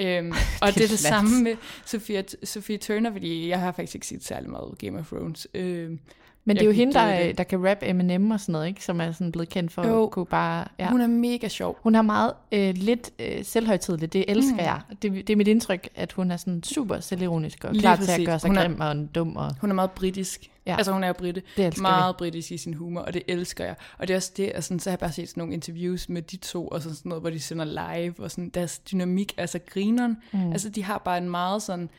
[0.00, 0.32] Øhm,
[0.62, 4.24] og det er det samme med Sophia, Sophie Turner, fordi jeg har faktisk ikke set
[4.24, 5.48] særlig meget Game of Thrones.
[5.54, 6.00] Øhm,
[6.44, 7.38] Men det er jo hende, der, det.
[7.38, 8.84] der kan rap Eminem og sådan noget, ikke?
[8.84, 10.02] Som er sådan blevet kendt for Jo.
[10.04, 10.64] at kunne bare...
[10.78, 10.90] Ja.
[10.90, 11.78] Hun er mega sjov.
[11.82, 14.58] Hun har meget øh, lidt øh, selvhøjtidligt, det elsker Mm.
[14.58, 14.80] jeg.
[15.02, 18.20] Det, det er mit indtryk, at hun er sådan super selvironisk og Lige klar til
[18.20, 19.36] at gøre sig Hun er- grim og dum.
[19.36, 20.50] Og, Hun er meget britisk.
[20.66, 20.76] Ja.
[20.76, 21.42] Altså hun er jo britte.
[21.56, 23.74] det Meget britisk i sin humor, og det elsker jeg.
[23.98, 26.08] Og det er også det, at sådan, så har jeg bare set sådan nogle interviews
[26.08, 29.34] med de to, og sådan, sådan noget, hvor de sender live, og sådan deres dynamik,
[29.38, 30.16] altså grineren.
[30.32, 30.38] vi.
[30.38, 30.52] Mm.
[30.52, 31.90] Altså de har bare en meget sådan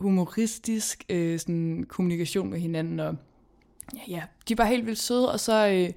[0.00, 3.16] humoristisk øh, sådan, kommunikation med hinanden, og
[3.94, 5.92] ja, ja, de er bare helt vildt søde, og så øh,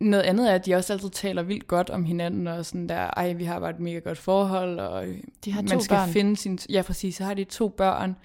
[0.00, 3.10] noget andet er, at de også altid taler vildt godt om hinanden, og sådan der,
[3.16, 5.96] ej, vi har bare et mega godt forhold, og øh, De har man to skal
[5.96, 6.08] børn.
[6.08, 8.16] finde sin, ja præcis, så har de to børn,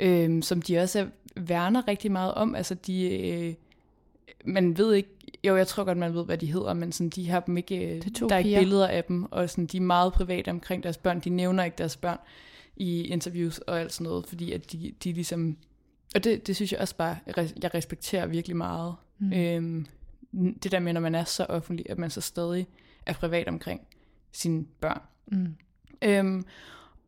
[0.00, 3.54] øh, som de også er, værner rigtig meget om, altså de, øh,
[4.44, 5.08] man ved ikke
[5.44, 8.02] jo, jeg tror godt, man ved, hvad de hedder, men sådan, de har dem ikke,
[8.18, 8.60] to der er ikke piger.
[8.60, 11.20] billeder af dem, og sådan, de er meget private omkring deres børn.
[11.20, 12.18] De nævner ikke deres børn
[12.78, 15.56] i interviews og alt sådan noget, fordi at de, de ligesom,
[16.14, 18.94] og det, det synes jeg også bare, jeg res- jeg respekterer virkelig meget.
[19.18, 19.32] Mm.
[19.32, 19.86] Øhm,
[20.62, 22.66] det der med, når man er så offentlig, at man så stadig
[23.06, 23.80] er privat omkring
[24.32, 25.00] sine børn.
[25.26, 25.54] Mm.
[26.02, 26.44] Øhm,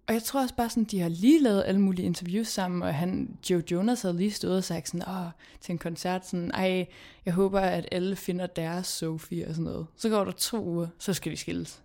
[0.07, 2.95] og jeg tror også bare sådan, de har lige lavet alle mulige interviews sammen, og
[2.95, 6.87] han, Joe Jonas havde lige stået og sagt sådan, åh, til en koncert sådan, ej,
[7.27, 9.87] jeg håber, at alle finder deres Sophie og sådan noget.
[9.97, 11.83] Så går der to uger, så skal de skilles.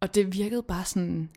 [0.00, 1.30] Og det virkede bare sådan,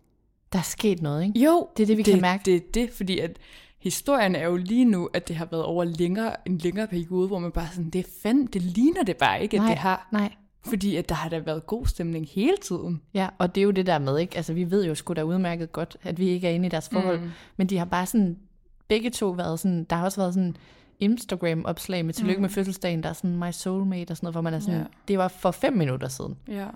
[0.54, 1.40] Der er sket noget, ikke?
[1.40, 2.42] jo, Det er det, vi det, kan mærke.
[2.46, 3.38] Det er det, fordi at
[3.80, 7.40] historien er jo lige nu, at det har været over længere, en længere periode, hvor
[7.40, 10.08] man bare sådan, det er fandme, det ligner det bare ikke, at Nej, det har.
[10.12, 10.32] nej.
[10.66, 13.02] Fordi at der har da været god stemning hele tiden.
[13.14, 14.36] Ja, og det er jo det der med, ikke?
[14.38, 16.90] Altså, vi ved jo sgu da udmærket godt, at vi ikke er inde i deres
[16.90, 17.20] forhold.
[17.20, 17.30] Mm.
[17.58, 18.38] Men de har bare sådan,
[18.88, 20.56] begge to været sådan, der har også været sådan
[21.00, 22.42] Instagram-opslag med tillykke mm.
[22.42, 24.80] med fødselsdagen, der er sådan my soulmate og sådan noget, hvor man er sådan, Ja.
[24.80, 24.86] ja.
[25.08, 26.38] det var for fem minutter siden.
[26.48, 26.68] Ja.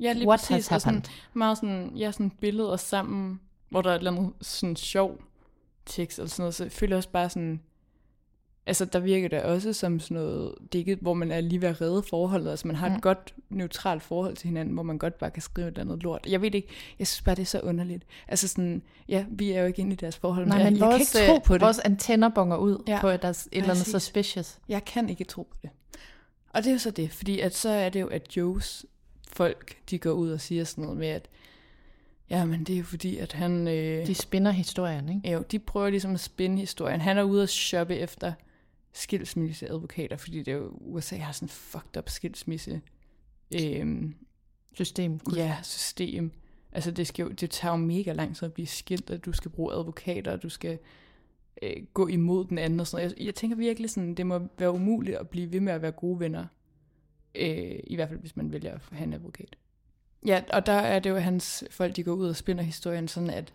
[0.00, 0.50] Ja, lige What præcis.
[0.68, 1.14] has Og sådan, happened?
[1.34, 5.18] meget sådan, ja, sådan billeder sammen, hvor der er et eller andet sådan sjov
[5.86, 7.60] tekst eller sådan noget, så jeg føler også bare sådan,
[8.66, 11.68] altså der virker det også som sådan noget, det ikke, hvor man er lige ved
[11.68, 13.00] at redde forholdet, altså man har et Mm.
[13.00, 16.26] godt neutralt forhold til hinanden, hvor man godt bare kan skrive et eller andet lort.
[16.28, 16.68] Jeg ved ikke,
[16.98, 18.04] jeg synes bare, det er så underligt.
[18.28, 20.80] Altså sådan, ja, vi er jo ikke inde i deres forhold, Nej, men, men jeg,
[20.80, 21.60] jeg vores, kan ikke tro på det.
[21.62, 24.58] vores antenner bonger ud Ja, på, at der er et eller andet suspicious.
[24.68, 25.70] Jeg kan ikke tro på det.
[26.50, 28.86] Og det er jo så det, fordi at så er det jo, at Joes
[29.34, 31.28] folk, de går ud og siger sådan noget med, at
[32.30, 33.68] ja, men det er jo fordi, at han...
[33.68, 35.32] Øh, De spinder historien, ikke?
[35.32, 37.00] jo, de prøver ligesom at spænde historien.
[37.00, 38.32] Han er ude at shoppe efter
[38.92, 42.80] skilsmisseadvokater, fordi det er jo, USA har sådan fucked up skilsmisse
[43.54, 44.14] øhm,
[44.74, 45.20] System.
[45.36, 46.32] ja, system.
[46.72, 49.32] Altså det, skal jo, det tager jo mega lang tid at blive skilt, at du
[49.32, 50.78] skal bruge advokater, og du skal
[51.62, 53.18] øh, gå imod den anden og sådan noget.
[53.18, 55.92] Jeg, jeg tænker virkelig sådan, det må være umuligt at blive ved med at være
[55.92, 56.46] gode venner.
[57.34, 59.56] Øh, I hvert fald, hvis man vælger at have en advokat.
[60.26, 63.30] Ja, og der er det jo hans folk, de går ud og spinder historien sådan,
[63.30, 63.52] at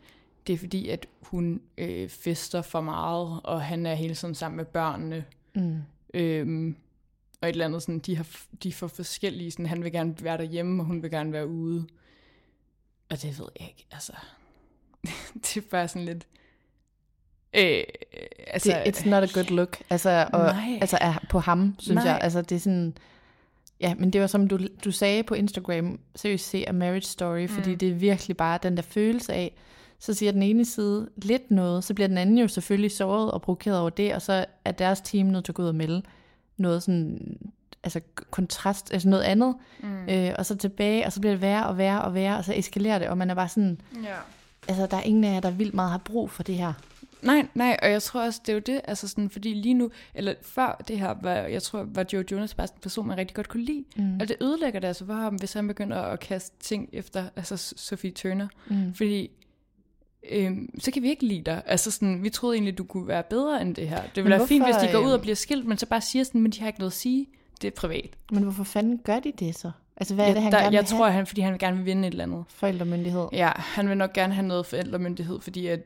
[0.48, 4.58] det er fordi, at hun øh, fester for meget, og han er hele tiden sammen
[4.58, 5.26] med børnene.
[5.56, 5.78] Mm.
[6.14, 6.76] Øhm,
[7.42, 8.28] og et eller andet sådan, de, har,
[8.64, 11.88] de får forskellige, sådan, han vil gerne være derhjemme, og hun vil gerne være ude.
[13.10, 14.14] Og det ved jeg ikke, altså.
[15.44, 16.28] det er bare sådan lidt...
[17.54, 17.84] Øh,
[18.48, 19.78] altså, Det, it's not a good look.
[19.90, 20.78] Altså, og, Nej.
[20.82, 22.12] altså er på ham, synes Nej.
[22.12, 22.20] jeg.
[22.22, 22.98] Altså, det er sådan...
[23.82, 27.48] Ja, men det var som du, du sagde på Instagram, seriøst se A Marriage Story,
[27.48, 29.56] fordi det er virkelig bare den der følelse af,
[30.00, 33.42] så siger den ene side lidt noget, så bliver den anden jo selvfølgelig såret og
[33.42, 36.02] provokeret over det, og så er deres team nødt til at gå ud og melde
[36.58, 37.38] noget sådan,
[37.84, 38.02] altså
[38.32, 40.10] kontrast, altså noget andet, mm.
[40.10, 42.54] øh, og så tilbage, og så bliver det værre og værre og værre, og så
[42.56, 44.16] eskalerer det, og man er bare sådan, ja.
[44.68, 46.74] altså der er ingen af jer, der vildt meget har brug for det her.
[47.22, 49.92] Nej, nej, og jeg tror også, det er jo det, altså sådan, fordi lige nu,
[50.14, 53.36] eller før det her, var, jeg tror, var Joe Jonas bare en person, man rigtig
[53.36, 53.84] godt kunne lide.
[53.96, 54.20] Mm.
[54.20, 57.74] Og det ødelægger det altså for ham, hvis han begynder at kaste ting efter, altså
[57.78, 58.48] Sophie Turner.
[58.68, 58.94] Mm.
[58.94, 59.32] Fordi,
[60.32, 61.62] øhm, så kan vi ikke lide dig.
[61.66, 64.02] Altså sådan, vi troede egentlig, du kunne være bedre end det her.
[64.16, 66.02] Det ville være fint, hvis de går ud og øhm, bliver skilt, men så bare
[66.02, 67.28] siger sådan, men de har ikke noget at sige.
[67.62, 68.10] Det er privat.
[68.32, 69.72] Men hvorfor fanden gør de det så?
[69.98, 71.14] Altså hvad er det, han der, gerne jeg vil tror, have?
[71.14, 72.44] han, fordi han vil gerne vil vinde et eller andet.
[72.48, 73.28] Forældremyndighed.
[73.34, 75.80] Ja, han vil nok gerne have noget forældremyndighed, fordi at,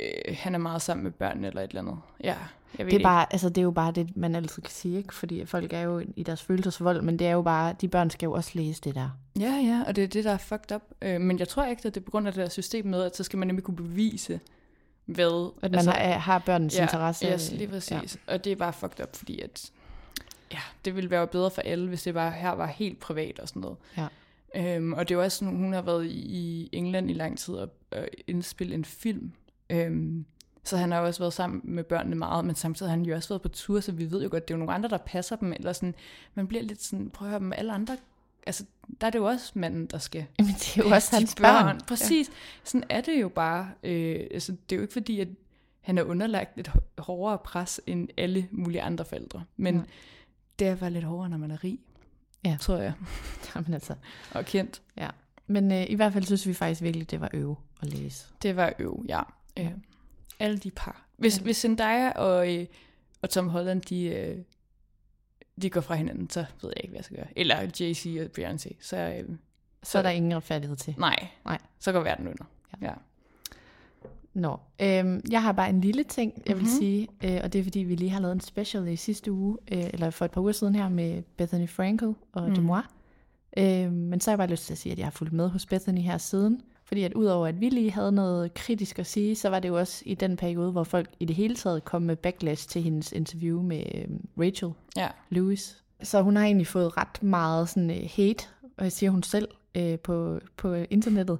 [0.00, 1.98] øh, han er meget sammen med børn eller et eller andet.
[2.24, 2.36] Ja,
[2.78, 4.98] jeg ved Det er, bare, altså, det er jo bare det, man altid kan sige,
[4.98, 5.14] ikke?
[5.14, 8.26] Fordi folk er jo i deres følelsesvold, men det er jo bare, de børn skal
[8.26, 9.10] jo også læse det der.
[9.40, 10.82] Ja, ja, og det er det, der er fucked up.
[11.02, 13.02] Øh, men jeg tror ikke, at det er på grund af det der system med,
[13.02, 14.40] at så skal man nemlig kunne bevise,
[15.04, 15.52] hvad...
[15.62, 17.26] At man altså, har, har børnens ja, interesse.
[17.32, 18.18] Yes, lige præcis.
[18.28, 18.32] Ja.
[18.32, 19.70] Og det er bare fucked up, fordi at...
[20.52, 23.48] Ja, det ville være bedre for alle, hvis det bare her var helt privat og
[23.48, 23.76] sådan noget.
[23.96, 24.06] Ja.
[24.54, 27.38] Øhm, og det er jo også sådan, hun har været i, i England i lang
[27.38, 29.32] tid og, og indspille en film.
[29.70, 30.24] Øhm,
[30.64, 33.14] så han har jo også været sammen med børnene meget, men samtidig har han jo
[33.14, 34.98] også været på tur, så vi ved jo godt, det er jo nogle andre, der
[34.98, 35.94] passer dem, eller sådan,
[36.34, 37.96] man bliver lidt sådan, prøv at høre dem, alle andre,
[38.46, 38.64] altså,
[39.00, 41.80] der er det jo også manden, der skal Men det er jo også hans børn.
[41.88, 42.32] Præcis, ja.
[42.64, 45.28] sådan er det jo bare, øh, altså, det er jo ikke fordi, at
[45.80, 49.84] han er underlagt et hå- hårdere pres end alle mulige andre forældre, men Nej.
[50.58, 51.78] det er bare lidt hårdere, når man er rig,
[52.44, 52.56] Ja.
[52.60, 52.92] tror jeg,
[53.54, 53.94] Jamen altså,
[54.34, 54.82] og kendt.
[54.96, 55.08] ja.
[55.46, 58.26] Men øh, i hvert fald synes vi faktisk virkelig, det var øve at læse.
[58.42, 59.20] Det var øv, ja.
[59.58, 59.70] Øh,
[60.38, 61.06] alle de par.
[61.16, 61.42] Hvis, ja.
[61.42, 62.66] hvis Zendaya og, øh,
[63.22, 64.38] og Tom Holland, de, øh,
[65.62, 67.26] de går fra hinanden, så ved jeg ikke, hvad jeg skal gøre.
[67.36, 68.76] Eller Jay-Z og Beyoncé.
[68.80, 69.36] Så, øh,
[69.82, 70.94] Så er der ingen retfærdighed til.
[70.98, 71.58] nej, Nej.
[71.78, 72.44] så går verden under.
[72.82, 72.86] Ja.
[72.86, 72.92] Ja.
[74.34, 76.72] Nå, øhm, jeg har bare en lille ting, jeg vil Mhm.
[76.78, 79.58] sige, øh, og det er fordi, vi lige har lavet en special i sidste uge,
[79.72, 82.48] øh, eller for et par uger siden her med Bethany Frankel og.
[82.48, 82.54] Mm.
[82.54, 82.84] Demois.
[83.58, 85.48] Øh, men så har jeg bare lyst til at sige, at jeg har fulgt med
[85.48, 89.36] hos Bethany her siden, fordi at udover at vi lige havde noget kritisk at sige,
[89.36, 92.02] så var det jo også i den periode, hvor folk i det hele taget kom
[92.02, 94.04] med backlash til hendes interview med øh,
[94.38, 95.08] Rachel ja.
[95.30, 98.44] Lewis, så hun har egentlig fået ret meget sådan, uh, hate,
[98.76, 101.38] og jeg siger hun selv, uh, på, på internettet.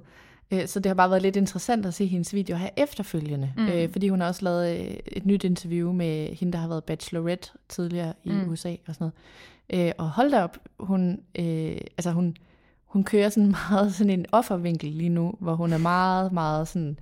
[0.65, 3.53] Så det har bare været lidt interessant at se hendes video her efterfølgende.
[3.57, 3.91] Mm.
[3.91, 8.13] Fordi hun har også lavet et nyt interview med hende, der har været bachelorette tidligere
[8.23, 8.49] i mm.
[8.49, 9.11] USA og sådan
[9.69, 9.93] noget.
[9.97, 11.45] Og hold da op, hun, uh,
[11.97, 12.35] altså hun,
[12.89, 16.99] hun kører sådan meget sådan en offervinkel lige nu, hvor hun er meget, meget sådan...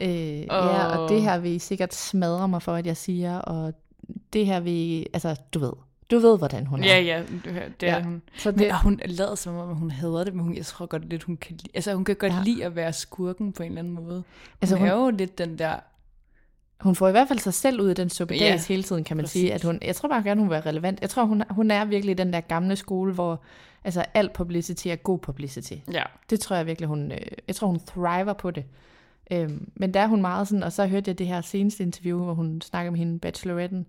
[0.00, 0.46] Øh, oh.
[0.48, 3.74] Ja, og det her vil I sikkert smadre mig for, at jeg siger, og
[4.32, 5.72] det her vil altså, du ved,
[6.10, 6.86] du ved, hvordan hun er.
[6.86, 7.22] Ja, ja,
[7.80, 8.02] det er ja.
[8.02, 8.22] hun.
[8.36, 10.86] Så det, men, og hun lader som om, hun hader det, men hun, jeg tror
[10.86, 12.42] godt lidt, hun kan, altså, hun kan godt ja.
[12.44, 14.14] lide at være skurken på en eller anden måde.
[14.14, 14.24] Hun
[14.60, 15.74] altså, hun er jo lidt den der...
[16.80, 19.16] Hun får i hvert fald sig selv ud af den suppedas ja, hele tiden, kan
[19.16, 19.40] man præcis.
[19.40, 19.54] sige.
[19.54, 21.00] At hun, jeg tror bare gerne, hun vil være relevant.
[21.00, 23.40] Jeg tror, hun, hun er virkelig den der gamle skole, hvor
[23.84, 25.74] altså, al publicity er god publicity.
[25.92, 26.02] Ja.
[26.30, 27.12] Det tror jeg virkelig, hun...
[27.12, 28.64] Øh, jeg tror, hun thriver på det.
[29.30, 32.24] Øhm, men der er hun meget sådan, og så hørte jeg det her seneste interview,
[32.24, 33.86] hvor hun snakker med hende, bacheloretten,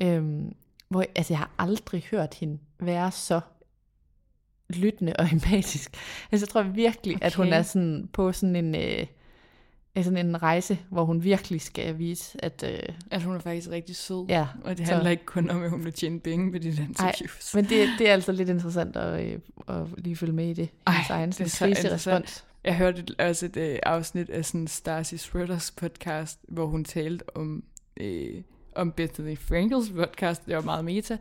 [0.00, 0.54] øhm,
[0.88, 3.40] hvor altså, jeg har aldrig hørt hende være så
[4.68, 5.96] lyttende og empatisk.
[6.32, 7.26] Altså, jeg tror virkelig, okay.
[7.26, 9.06] at hun er sådan på sådan en, øh,
[9.96, 12.64] sådan en rejse, hvor hun virkelig skal vise, at...
[12.66, 14.26] Øh, at hun er faktisk rigtig sød.
[14.28, 14.46] Ja.
[14.64, 17.54] Og det handler så, ikke kun om, at hun vil tjene penge med de interviews.
[17.54, 19.38] men det, det er altså lidt interessant at, øh,
[19.68, 20.68] at lige følge med i det.
[20.86, 22.44] Ej, egen, det er så respons.
[22.64, 27.64] Jeg hørte også et øh, afsnit af sådan Starcy Schroeders podcast, hvor hun talte om,
[27.96, 28.42] øh,
[28.76, 30.46] om Bethany Frankels podcast.
[30.46, 31.18] Det var meget meta.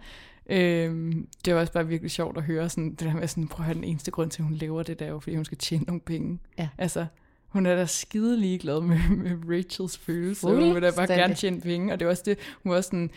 [0.50, 1.16] Øh,
[1.46, 3.66] det var også bare virkelig sjovt at høre sådan, det der med sådan, prøv at
[3.66, 5.58] høre, den eneste grund til, at hun lever det, der er jo, fordi hun skal
[5.58, 6.40] tjene nogle penge.
[6.58, 6.70] Ja.
[6.78, 7.06] Altså,
[7.52, 10.48] hun er da skide ligeglad med, med Rachels følelse.
[10.48, 11.94] Hun vil da bare gerne tjene penge.
[11.94, 13.10] Og det var også det, hun var sådan,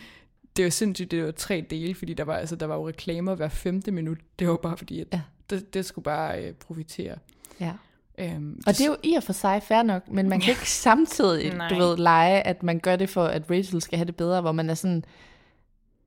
[0.57, 3.35] det var sindssygt, det var tre dele, fordi der var, altså, der var jo reklamer
[3.35, 4.17] hver femte minut.
[4.39, 5.21] Det var bare fordi, at ja.
[5.49, 7.15] det, det skulle bare øh, profitere.
[7.59, 7.73] Ja.
[8.17, 10.69] Øhm, og det er jo i og for sig fair nok, men man kan ikke
[10.69, 11.69] samtidig, Nej.
[11.69, 14.51] du ved, lege, at man gør det for, at Rachel skal have det bedre, hvor
[14.51, 15.03] man er sådan,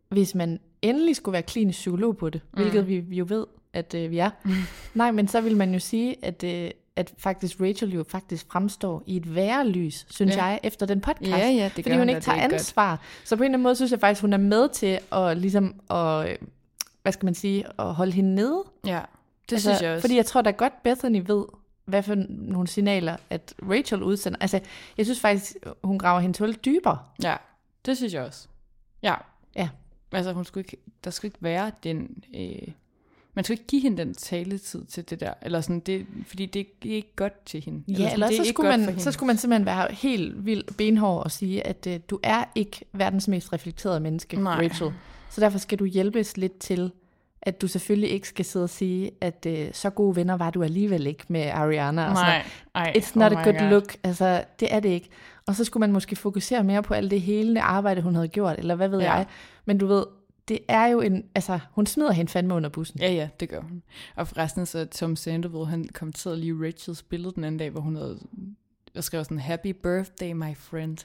[0.09, 2.63] hvis man endelig skulle være klinisk psykolog på det, mm.
[2.63, 4.53] hvilket vi jo ved, at øh, vi er, mm.
[4.95, 9.03] nej, men så vil man jo sige, at, øh, at faktisk Rachel jo faktisk fremstår
[9.07, 10.45] i et værre lys, synes ja.
[10.45, 11.31] jeg, efter den podcast.
[11.31, 12.91] Ja, ja, det fordi hun ikke tager ansvar.
[12.91, 13.01] Godt.
[13.25, 15.81] Så på en eller anden måde synes jeg faktisk, hun er med til at ligesom,
[15.91, 16.37] at,
[17.03, 18.65] hvad skal man sige, at holde hende nede.
[18.87, 19.01] Ja,
[19.51, 20.01] det altså, synes jeg også.
[20.01, 21.45] Fordi jeg tror da godt, Bethany ved,
[21.85, 24.39] hvad for nogle signaler, at Rachel udsender.
[24.41, 24.61] Altså,
[24.97, 26.99] jeg synes faktisk, hun graver hende til dybere.
[27.23, 27.37] Ja,
[27.87, 28.49] det synes jeg også.
[29.03, 29.15] Ja.
[29.57, 29.69] Ja.
[30.13, 32.25] Altså, hun skulle ikke, der skulle ikke være den...
[32.35, 32.69] Øh,
[33.39, 36.67] man skulle ikke give hende den taletid til det der, eller sådan, det, fordi det,
[36.83, 37.83] det er ikke godt til hende.
[37.89, 41.25] Ja, eller, sådan, eller så, skulle man, så skulle man simpelthen være helt vildt benhård
[41.25, 44.55] og sige, at uh, du er ikke verdens mest reflekterede menneske, Nej.
[44.65, 44.93] Rachel.
[45.31, 46.93] Så derfor skal du hjælpes lidt til
[47.43, 50.63] at du selvfølgelig ikke skal sidde og sige, at øh, så gode venner var du
[50.63, 52.09] alligevel ikke med Ariana.
[52.09, 52.43] Og Nej,
[52.75, 53.71] ej, It's not oh a good God.
[53.71, 53.97] look.
[54.05, 55.09] Altså, det er det ikke.
[55.47, 58.59] Og så skulle man måske fokusere mere på alt det hele arbejde, hun havde gjort,
[58.59, 59.13] eller hvad ved ja.
[59.13, 59.27] jeg.
[59.65, 60.05] Men du ved,
[60.49, 63.01] det er jo en, altså, hun smider hende fandme under bussen.
[63.01, 63.83] Ja, ja, det gør hun.
[64.17, 67.97] Og forresten så Tom Sandoval, han kommenterede lige Rachels billede den anden dag, hvor hun
[67.97, 68.19] havde
[69.01, 70.99] skrevet sådan, Happy birthday, my friend.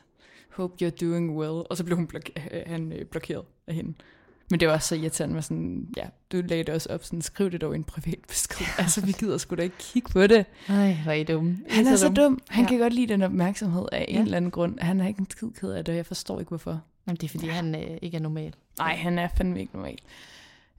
[0.49, 1.63] Hope you're doing well.
[1.69, 3.93] Og så blev hun blok- han øh, blokeret af hende.
[4.49, 7.21] Men det var også så irriterende med sådan, ja, du lagde det også op, sådan,
[7.21, 8.65] skriv det dog i en privat besked.
[8.83, 10.45] altså, vi gider sgu da ikke kigge på det.
[10.69, 11.57] Nej, hvor er I dum.
[11.69, 12.15] Han er så dum.
[12.15, 12.39] dum.
[12.49, 12.69] Han ja.
[12.69, 14.13] kan godt lide den opmærksomhed af ja.
[14.13, 14.79] en eller anden grund.
[14.79, 16.81] Han er ikke en skid ked af det, og jeg forstår ikke, hvorfor.
[17.07, 18.53] Jamen, det er, fordi han øh, ikke er normal.
[18.77, 19.97] Nej, han er fandme ikke normal.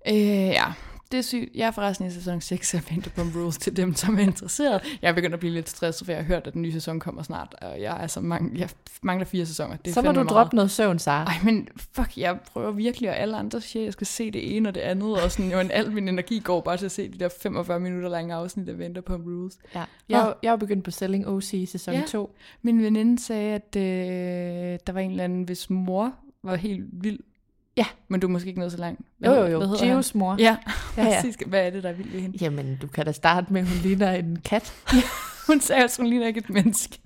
[0.08, 0.72] Øh, ja,
[1.12, 1.50] det er sygt.
[1.54, 4.98] Jeg er forresten i sæson 6 af Vanderpump Rules til dem, som er interesseret.
[5.02, 7.00] Jeg er begyndt at blive lidt stresset, for jeg har hørt, at den nye sæson
[7.00, 8.68] kommer snart, og jeg, er altså mang- jeg
[9.02, 9.76] mangler fire sæsoner.
[9.76, 11.24] Det så må du droppe noget søvn, Sara.
[11.24, 14.56] Ej, men fuck, jeg prøver virkelig, og alle andre siger, at jeg skal se det
[14.56, 16.92] ene og det andet, og sådan, jo, en, al min energi går bare til at
[16.92, 19.58] se de der 45 minutter lange afsnit af Vanderpump Rules.
[19.74, 19.84] Ja.
[20.08, 22.02] Jeg, jeg er begyndt på Selling OC i sæson ja.
[22.08, 22.36] 2.
[22.62, 27.18] Min veninde sagde, at øh, der var en eller anden, hvis mor var helt vild
[27.76, 27.86] Ja.
[28.08, 29.00] Men du er måske ikke nået så langt.
[29.18, 29.76] Hvad, jo, jo, jo.
[29.78, 30.36] Gios mor.
[30.38, 30.56] Ja,
[30.96, 31.22] ja, ja.
[31.46, 32.38] Hvad er det, der er vildt ved hende?
[32.40, 34.72] Jamen, du kan da starte med, at hun ligner en kat.
[35.46, 36.98] hun sagde også, hun ligner ikke et menneske.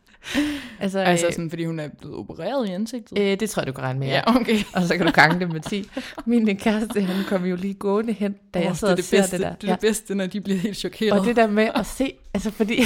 [0.80, 3.18] Altså, altså øh, sådan, fordi hun er blevet opereret i ansigtet?
[3.18, 4.08] Øh, det tror jeg, du kan regne med.
[4.08, 4.58] Ja, okay.
[4.74, 5.90] og så kan du gange det med 10.
[6.26, 9.16] Min kæreste, han kom jo lige gående hen, da oh, jeg sad det og ser
[9.16, 9.54] bedste, det der.
[9.54, 9.72] Det er ja.
[9.72, 11.20] det bedste, når de bliver helt chokeret.
[11.20, 12.82] Og det der med at se, altså fordi,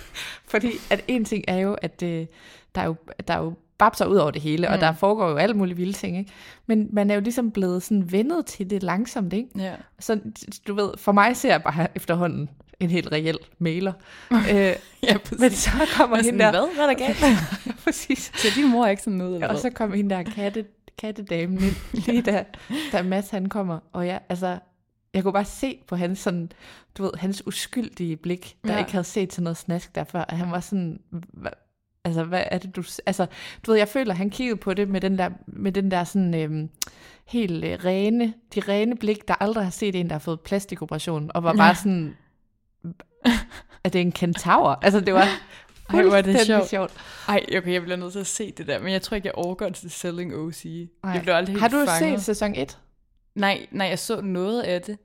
[0.52, 2.26] fordi at en ting er jo, at øh,
[2.74, 2.96] der er jo,
[3.28, 4.72] der er jo babser ud over det hele, mm.
[4.72, 6.32] og der foregår jo alle mulige vilde ting, ikke?
[6.66, 9.48] Men man er jo ligesom blevet sådan vendet til det langsomt, ikke?
[9.58, 9.74] Ja.
[9.98, 10.20] Så
[10.66, 12.50] du ved, for mig ser jeg bare efterhånden
[12.80, 13.92] en helt reel mailer.
[14.32, 15.40] øh, ja, præcis.
[15.40, 16.50] Men så kommer hende der...
[16.50, 16.74] Hvad?
[16.74, 17.24] Hvad er der galt?
[17.84, 18.32] præcis.
[18.34, 20.64] Så din mor er ikke sådan noget, eller Og så kommer hende der katte,
[20.98, 22.44] kattedamen ind, lige da,
[22.92, 23.78] da Mads han kommer.
[23.92, 24.58] Og ja, altså,
[25.14, 26.52] jeg kunne bare se på hans sådan,
[26.98, 28.78] du ved, hans uskyldige blik, der ja.
[28.78, 31.00] ikke havde set til noget snask derfør, at han var sådan,
[32.06, 32.84] Altså, hvad er det, du...
[33.06, 33.26] Altså,
[33.66, 36.34] du ved, jeg føler, han kiggede på det med den der, med den der sådan
[36.34, 36.68] øhm,
[37.26, 41.30] helt øh, rene, de rene blik, der aldrig har set en, der har fået plastikoperation,
[41.34, 42.16] og var bare sådan,
[43.84, 44.78] at det er en kentaur.
[44.82, 45.28] Altså, det var
[45.88, 46.68] Ej, hvor er det fuldstændig sjovt.
[46.68, 46.92] sjovt.
[47.28, 49.34] Ej, okay, jeg bliver nødt til at se det der, men jeg tror ikke, jeg
[49.34, 50.64] overgår til Selling OC.
[50.64, 51.10] Ej.
[51.10, 52.20] Jeg blev aldrig helt Har du fanget.
[52.20, 52.78] set sæson 1?
[53.34, 54.98] Nej, nej, jeg så noget af det.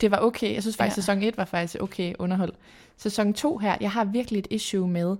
[0.00, 0.54] Det var okay.
[0.54, 1.02] Jeg synes faktisk, ja.
[1.02, 2.52] sæson 1 var faktisk okay underhold.
[2.96, 5.16] Sæson 2 her, jeg har virkelig et issue med,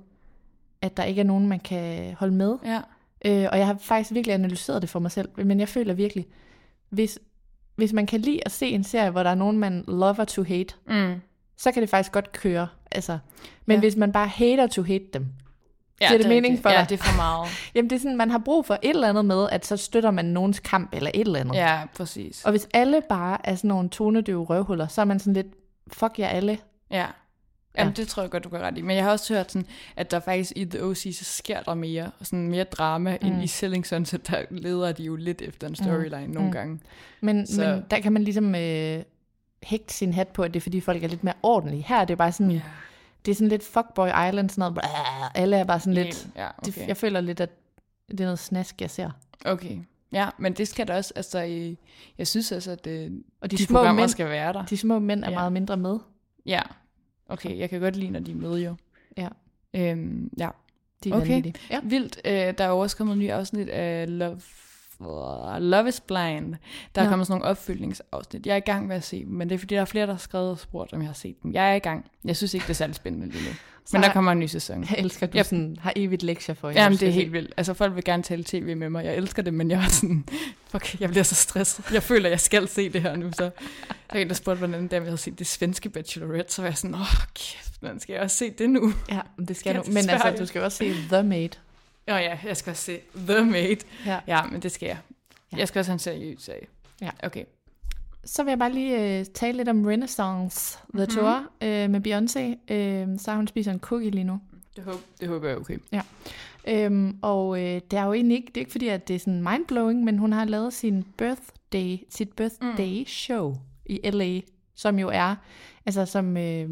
[0.86, 2.56] at der ikke er nogen, man kan holde med.
[2.64, 2.80] Ja.
[3.24, 5.28] Øh, og jeg har faktisk virkelig analyseret det for mig selv.
[5.44, 6.26] Men jeg føler virkelig,
[6.90, 7.18] hvis,
[7.76, 10.42] hvis man kan lide at se en serie, hvor der er nogen, man lover to
[10.42, 11.14] hate, Mm.
[11.56, 12.68] så kan det faktisk godt køre.
[12.90, 13.18] Altså,
[13.66, 13.76] men Ja.
[13.76, 13.80] ja.
[13.80, 15.26] hvis man bare hater to hate dem,
[16.00, 16.62] Ja, det er mening rigtigt.
[16.62, 16.88] for Ja, dig?
[16.88, 17.48] det er for meget.
[17.74, 20.10] jamen det er sådan, man har brug for et eller andet med, at så støtter
[20.10, 21.54] man nogens kamp eller et eller andet.
[21.54, 22.44] ja, præcis.
[22.44, 25.46] Og hvis alle bare er sådan nogle tonedøve røvhuller, så er man sådan lidt,
[25.92, 26.58] fuck jer alle.
[26.90, 27.06] Ja.
[27.78, 28.02] Jamen, Ja.
[28.02, 28.82] det tror jeg godt, du kan ret i.
[28.82, 29.66] Men jeg har også hørt, sådan,
[29.96, 33.26] at der faktisk i The OC, så sker der mere, sådan mere drama, mm.
[33.26, 33.40] end Mm.
[33.42, 36.32] i Selling Sunset, der leder de jo lidt efter en storyline mm.
[36.32, 36.52] nogle Mm.
[36.52, 36.80] gange.
[37.20, 39.02] Men, Så- men der kan man ligesom øh,
[39.62, 41.82] hægte sin hat på, at det er fordi folk er lidt mere ordentlige.
[41.82, 42.60] Her er det bare sådan, yeah.
[43.26, 44.78] det er sådan lidt fuckboy island, sådan noget,
[45.34, 46.88] alle er bare sådan lidt, Ja, det, okay.
[46.88, 47.50] jeg føler lidt, at
[48.10, 49.10] det er noget snask, jeg ser.
[49.44, 49.78] okay.
[50.12, 51.78] Ja, men det skal der også, altså, i,
[52.18, 54.64] jeg synes altså, at det, Og de, de, små mænd, skal være der.
[54.64, 55.34] de små mænd er Ja.
[55.34, 55.98] meget mindre med.
[56.46, 56.60] Ja,
[57.28, 58.74] okay, jeg kan godt lide, når de er med jo.
[59.16, 59.28] Ja.
[59.74, 60.48] Øhm, ja.
[61.04, 61.52] De er Okay.
[61.70, 61.80] Ja.
[61.84, 64.40] Vildt, øh, der er også kommet en ny afsnit af Love,
[65.60, 66.54] Love is Blind.
[66.94, 67.10] Der er Nå.
[67.10, 68.46] kommet sådan nogle opfølgningsafsnit.
[68.46, 70.06] Jeg er i gang med at se dem, men det er fordi, der er flere,
[70.06, 71.52] der har skrevet og spurgt, om jeg har set dem.
[71.52, 72.04] Jeg er i gang.
[72.24, 73.50] Jeg synes ikke, det er særlig spændende lige nu.
[73.92, 74.80] Men der kommer en ny sæson.
[74.90, 75.44] Jeg elsker, at du Yep.
[75.46, 76.70] sådan, har evigt lektier for.
[76.70, 77.54] Jamen, jeg det er helt vildt.
[77.56, 79.04] Altså, folk vil gerne tale tv med mig.
[79.04, 80.24] Jeg elsker det, men jeg er sådan,
[80.68, 81.90] fuck, jeg bliver så stresset.
[81.92, 83.42] Jeg føler, jeg skal se det her nu, så.
[83.42, 83.50] Der
[84.08, 86.68] er en, der spurgte, hvordan det er, jeg havde set det svenske Bachelorette, så var
[86.68, 87.00] jeg sådan, åh,
[87.34, 88.92] kæft, man skal jeg også se det nu?
[89.12, 89.84] Ja, det skal Ja, du.
[89.86, 91.50] Men altså, du skal også se The Maid.
[92.08, 92.98] Åh ja, jeg skal også se
[93.28, 93.76] The Maid.
[94.06, 94.20] Ja.
[94.26, 94.98] Ja, men det skal jeg.
[95.52, 95.56] Ja.
[95.56, 96.68] Jeg skal også have en seriøs sag.
[97.00, 97.10] Ja.
[97.22, 97.44] Okay.
[98.24, 101.14] Så vil jeg bare lige øh, tale lidt om Renaissance The Mhm.
[101.14, 102.72] Tour øh, med Beyoncé.
[102.74, 104.40] Øh, så har hun spiser en cookie lige nu.
[104.76, 105.78] Det håber, det håber jeg er okay.
[106.68, 109.20] Øhm, og øh, det er jo egentlig ikke, det er ikke fordi, at det er
[109.20, 113.06] sådan mindblowing, men hun har lavet sin birthday, sit birthday mm.
[113.06, 113.54] show
[113.86, 114.40] i LA,
[114.74, 115.34] som jo er,
[115.86, 116.70] altså som, øh,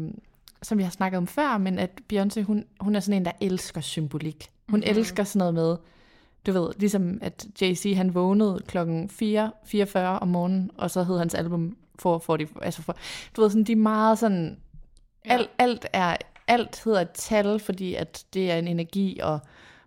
[0.61, 3.31] som vi har snakket om før, men at Beyoncé, hun, hun er sådan en, der
[3.41, 4.49] elsker symbolik.
[4.69, 4.97] Hun mm-hmm.
[4.97, 5.77] elsker sådan noget med,
[6.45, 11.33] du ved, ligesom at Jay-Z, han vågnede klokken 4.44 om morgenen, og så hed hans
[11.33, 12.97] album 440, altså for,
[13.35, 14.57] du ved, sådan, de er meget sådan,
[15.25, 15.33] Ja.
[15.33, 19.39] alt, alt, er, alt hedder et tal, fordi at det er en energi, og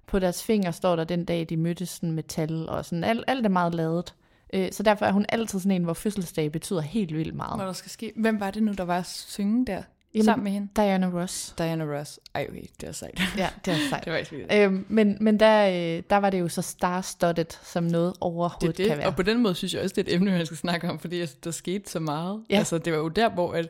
[0.06, 3.24] på deres fingre står der den dag, de mødtes sådan med tal, og sådan, alt,
[3.26, 4.14] alt er meget lavet.
[4.52, 7.58] Øh, Så derfor er hun altid sådan en, hvor fødselsdag betyder helt vildt Hvad meget.
[7.58, 8.12] der skal ske.
[8.16, 9.82] Hvem var det nu, der var at synge der?
[10.14, 10.68] Jamen- sammen med hende?
[10.76, 11.54] Diana Ross.
[11.58, 12.20] Diana Ross.
[12.34, 13.20] Ej, okay, det er sejt.
[13.36, 14.04] Ja, det er sejt.
[14.04, 14.62] det var ikke.
[14.64, 18.68] Øhm, men men der, øh, der var det jo så star-studded, som noget Det overhovedet
[18.68, 19.06] er det, kan være.
[19.06, 20.98] og på den måde synes jeg også, det er et emne, man skal snakke om,
[20.98, 22.42] fordi altså, der skete så meget.
[22.50, 22.58] Ja.
[22.58, 23.68] Altså, det var jo der, hvor at,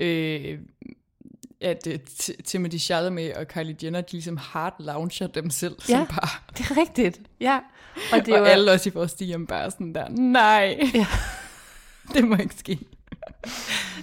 [0.00, 0.58] øh,
[1.60, 1.94] at uh,
[2.44, 5.96] Timothy Chalamet og Kylie Jenner, de ligesom hard launcher dem selv Ja.
[5.96, 6.44] som par.
[6.58, 7.58] Det er rigtigt, ja.
[8.12, 11.06] Og det Det og jo, alle også i vores hjem bare sådan der, nej, Ja.
[12.14, 12.78] det må ikke ske.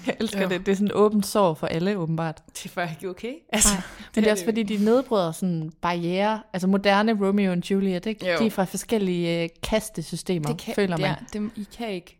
[0.07, 0.49] Jeg elsker Jo.
[0.49, 0.65] det.
[0.65, 2.41] Det er sådan et åbent sår for alle, åbenbart.
[2.63, 3.33] Det er ikke okay.
[3.53, 3.81] Altså, Nej,
[4.15, 6.41] Men det er også fordi, de nedbryder sådan barriere.
[6.53, 8.31] Altså moderne Romeo og Juliet, ikke?
[8.31, 8.39] Jo.
[8.39, 11.11] De er fra forskellige øh, kastesystemer, det kan, føler det man.
[11.11, 12.19] er, dem, I kan ikke.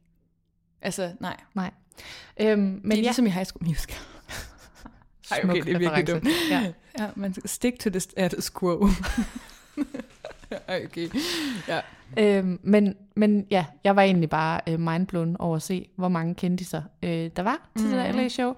[0.81, 1.37] Altså, nej.
[1.55, 1.71] Nej.
[2.39, 3.97] Øhm, Men det er ja, ligesom i High School Musical.
[5.31, 6.27] Ej, okay, det er virkelig dumt.
[6.49, 6.71] Ja.
[6.99, 8.87] Ja, man stick to the status quo.
[10.85, 11.09] Okay.
[11.67, 11.79] Ja.
[12.19, 16.35] Øhm, men, men ja, jeg var egentlig bare øh, mindblown over at se, hvor mange
[16.35, 17.91] kendiser øh, der var til mm.
[17.91, 18.17] det der Mhm.
[18.19, 18.53] LA-show.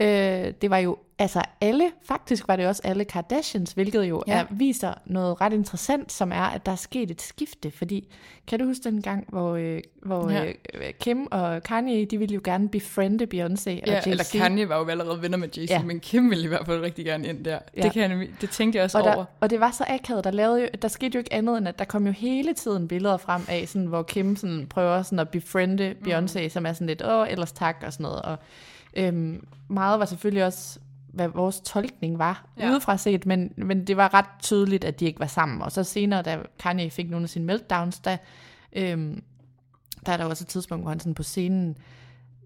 [0.00, 4.32] Øh, det var jo altså alle, faktisk var det også alle Kardashians, hvilket jo Ja.
[4.38, 7.70] er, viser noget ret interessant, som er, at der er sket et skifte.
[7.70, 8.08] Fordi,
[8.46, 10.44] kan du huske den gang, hvor, øh, hvor Ja.
[10.46, 14.08] øh, Kim og Kanye, de ville jo gerne befriende Beyoncé og ja, Jay-Z.
[14.10, 15.82] eller Kanye var jo allerede venner med Jay-Z, ja.
[15.82, 17.58] Men Kim ville i hvert fald rigtig gerne ind der.
[17.76, 17.82] Ja.
[17.82, 19.14] Det, kan jeg, det tænkte jeg også og, over.
[19.14, 21.68] der, og det var så akavet, der, lavede jo, der skete jo ikke andet, end
[21.68, 25.18] at der kom jo hele tiden billeder frem af, sådan, hvor Kim sådan, prøver sådan
[25.18, 26.50] at befriende Beyoncé, mm.
[26.50, 28.22] som er sådan lidt, åh, ellers tak, og sådan noget.
[28.22, 28.36] Og,
[28.96, 30.78] øhm, meget var selvfølgelig også,
[31.08, 32.70] hvad vores tolkning var, Ja.
[32.70, 35.62] udefra set, men, men det var ret tydeligt, at de ikke var sammen.
[35.62, 38.16] Og så senere, da Kanye fik nogle af sine meltdowns, der,
[38.72, 39.22] øhm,
[40.06, 41.76] der er der også et tidspunkt, hvor han sådan på scenen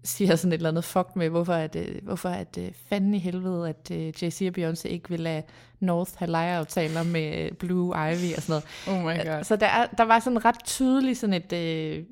[0.03, 3.17] siger sådan et eller andet fuck med, hvorfor at, øh, hvorfor at øh, fanden i
[3.19, 5.43] helvede, at øh, Jay-Z og Beyoncé ikke vil lade
[5.79, 8.97] North have lejeaftaler med øh, Blue Ivy og sådan noget.
[9.05, 9.43] Oh my god.
[9.43, 12.03] Så der, er, der var sådan ret tydeligt sådan et, øh,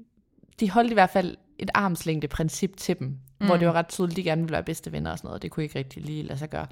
[0.59, 3.45] de holdt i hvert fald et armslængde princip til dem, mm.
[3.45, 5.51] hvor det var ret tydeligt, de gerne ville være bedste venner og sådan noget, det
[5.51, 6.67] kunne ikke rigtig lige lade sig gøre.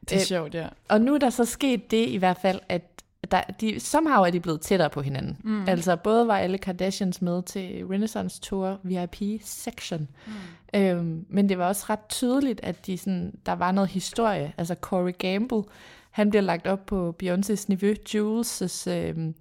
[0.00, 0.68] Det er øh, sjovt, ja.
[0.88, 2.82] Og nu er der så sket det i hvert fald, at
[3.30, 5.36] der, de, somehow er de blevet tættere på hinanden.
[5.44, 5.68] Mm.
[5.68, 10.80] Altså både var alle Kardashians med til Renaissance Tour VIP section, mm.
[10.80, 14.52] øhm, men det var også ret tydeligt, at de sådan, der var noget historie.
[14.58, 15.62] Altså Corey Gamble,
[16.10, 19.34] han bliver lagt op på Beyoncé's niveau, Jules' øhm,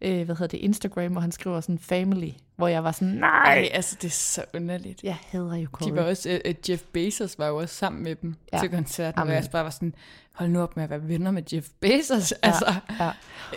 [0.00, 3.44] øh, hvad hedder det, Instagram, hvor han skriver sådan family, hvor jeg var sådan, nej,
[3.44, 5.02] Ej, altså det er så underligt.
[5.02, 5.90] jeg hader jo Corey.
[5.90, 8.58] De var også, uh, Jeff Bezos var jo også sammen med dem Ja.
[8.60, 9.34] til koncerten, Amen.
[9.36, 9.94] og jeg bare var sådan,
[10.32, 12.32] hold nu op med at være venner med Jeff Bezos.
[12.32, 13.10] Altså, ja.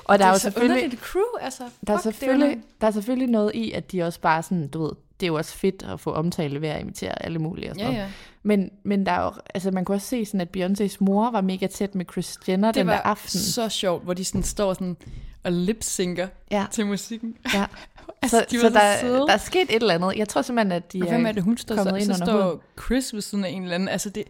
[0.06, 1.64] Og der er jo så selvfølgelig, underligt crew, altså.
[1.88, 4.84] der er, Fuck, selvfølgelig, der er selvfølgelig noget i, at de også bare sådan, du
[4.84, 7.76] ved, det er jo også fedt at få omtale ved at imitere alle mulige og
[7.76, 8.08] sådan Ja, noget.
[8.08, 8.12] ja.
[8.44, 11.42] Men, men der er jo, altså man kunne også se sådan, at Beyoncés mor var
[11.42, 13.40] mega tæt med Kris Jenner Det den der var aften.
[13.40, 14.98] så sjovt, hvor de sådan står sådan
[15.44, 16.66] og lipsynker Ja.
[16.72, 17.36] til musikken.
[17.54, 17.66] Ja.
[18.22, 19.20] Altså, så de så var så der, søde.
[19.28, 20.14] der er sket et eller andet.
[20.18, 22.24] Jeg tror simpelthen, at de Og hvem er det, hun står kommet så, ind så
[22.24, 22.60] under står huden.
[22.86, 23.90] Chris ved siden af en eller anden.
[23.90, 24.24] Altså det,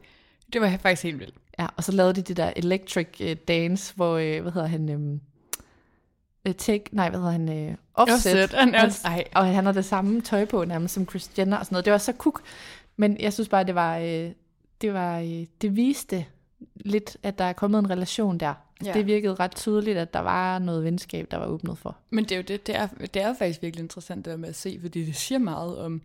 [0.53, 1.33] det var faktisk helt vildt.
[1.59, 4.89] Ja, og så lavede de det der electric uh, dance, hvor, uh, hvad hedder han,
[4.89, 5.19] um,
[6.57, 8.15] take, nej, hvad hedder han, uh, offset.
[8.43, 9.23] Offset, han er også- ej.
[9.35, 11.85] Og han har det samme tøj på nærmest som Chris Jenner og sådan noget.
[11.85, 12.41] Det var så kuk.
[12.97, 14.31] Men jeg synes bare, det var, uh,
[14.81, 16.25] det var, uh, det viste
[16.75, 18.47] lidt, at der er kommet en relation der.
[18.47, 18.87] Ja.
[18.87, 18.93] Ja.
[18.93, 21.97] Det virkede ret tydeligt, at der var noget venskab, der var åbnet for.
[22.09, 24.49] Men det er jo det, det er, det er faktisk virkelig interessant det der med
[24.49, 26.01] at se, fordi det siger meget om,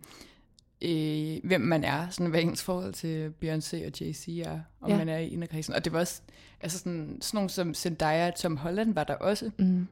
[0.81, 4.93] øh, hvem man er, sådan hvad ens forhold til Beyoncé og Jay-Z er, om Ja.
[4.93, 4.97] ja.
[4.97, 5.73] man er i inderkredsen.
[5.73, 6.21] Og det var også,
[6.61, 9.51] altså sådan, sådan nogle som Zendaya og Tom Holland var der også.
[9.57, 9.87] Mm.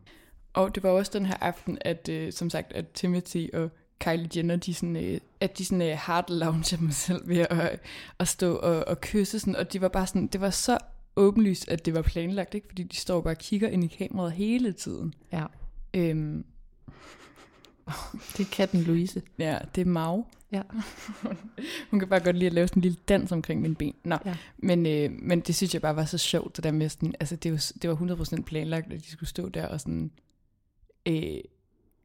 [0.53, 4.29] Og det var også den her aften, at øh, som sagt, at Timothy og Kylie
[4.35, 7.79] Jenner, de sådan, øh, at de sådan øh, hard lounger dem selv ved at,
[8.19, 10.77] at stå og, og kysse sådan, og de var bare sådan, det var så
[11.15, 12.67] åbenlyst, at det var planlagt, ikke?
[12.67, 15.13] fordi de står bare og kigger ind i kameraet hele tiden.
[15.31, 15.45] Ja,
[15.93, 16.45] Øhm,
[18.37, 19.21] det er katten Louise.
[19.39, 20.25] ja, det er Mau.
[20.51, 20.61] Ja.
[21.91, 23.93] Hun kan bare godt lide at lave sådan en lille dans omkring mine ben.
[24.03, 24.35] Nå, ja.
[24.57, 27.35] men, øh, men det synes jeg bare var så sjovt, det der med sådan, altså
[27.35, 30.11] det var, det var 100% planlagt, at de skulle stå der og sådan,
[31.05, 31.39] øh,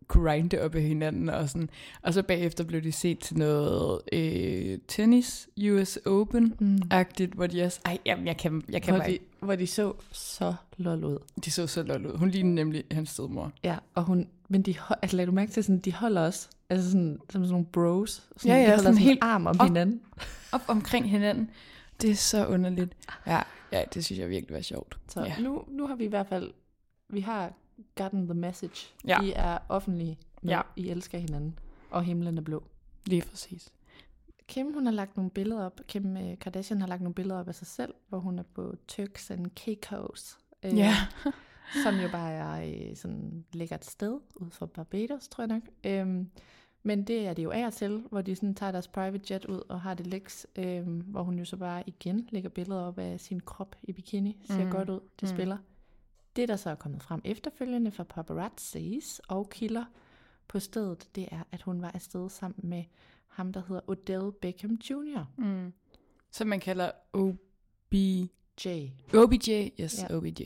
[0.08, 1.70] grinde op af hinanden, og, sådan,
[2.02, 7.80] og så bagefter blev de set til noget øh, tennis, US Open-agtigt, hvor de også,
[7.84, 11.18] ej, jamen, jeg kan, jeg kan Hvor bare de, hvor de så så lol ud.
[11.44, 12.16] De så så lol ud.
[12.16, 13.52] Hun lignede nemlig hans stedmor.
[13.64, 16.90] Ja, og hun, men de, altså lad du mærke til, sådan, de holder også, altså
[16.90, 18.10] sådan, som sådan nogle bros.
[18.36, 19.66] Sådan, Ja, ja, de holder sådan sådan helt arm om op.
[19.66, 20.00] hinanden.
[20.52, 21.50] Op omkring hinanden.
[22.02, 22.96] Det er så underligt.
[23.26, 23.42] Ja,
[23.72, 24.98] ja det synes jeg virkelig var sjovt.
[25.08, 25.34] Så ja.
[25.40, 26.50] nu, nu har vi i hvert fald,
[27.08, 27.52] vi har
[27.94, 28.94] gotten the message.
[29.06, 29.22] Ja.
[29.22, 30.60] I er offentlige med, ja.
[30.76, 31.58] I elsker hinanden,
[31.90, 32.62] og himlen er blå.
[33.06, 33.72] Lige præcis.
[34.46, 35.80] Kim, hun har lagt nogle billeder op.
[35.86, 38.74] Kim øh, Kardashian har lagt nogle billeder op af sig selv, hvor hun er på
[38.88, 40.38] Turks and Caicos.
[40.62, 40.94] Øh, Ja.
[41.84, 45.62] som jo bare er øh, sådan lækkert sted ud for Barbados, tror jeg nok.
[45.84, 46.30] Øhm,
[46.82, 49.44] men det er det jo af og til, hvor de sådan tager deres private jet
[49.44, 52.98] ud og har det læks, øhm, hvor hun jo så bare igen lægger billeder op
[52.98, 54.36] af sin krop i bikini.
[54.46, 54.64] Ser.
[54.64, 54.70] Mm.
[54.70, 55.36] godt ud, det Mm.
[55.36, 55.56] spiller.
[56.38, 59.84] Det, der så er kommet frem efterfølgende fra paparazzis og kilder
[60.48, 62.84] på stedet, det er, at hun var afsted sammen med
[63.28, 65.24] ham, der hedder Odell Beckham Jr.
[65.36, 65.72] Mm.
[66.30, 67.94] Som man kalder OB...
[68.64, 68.88] Jay.
[69.14, 69.68] OBJ.
[69.80, 70.16] Yes, Ja.
[70.16, 70.42] OBJ.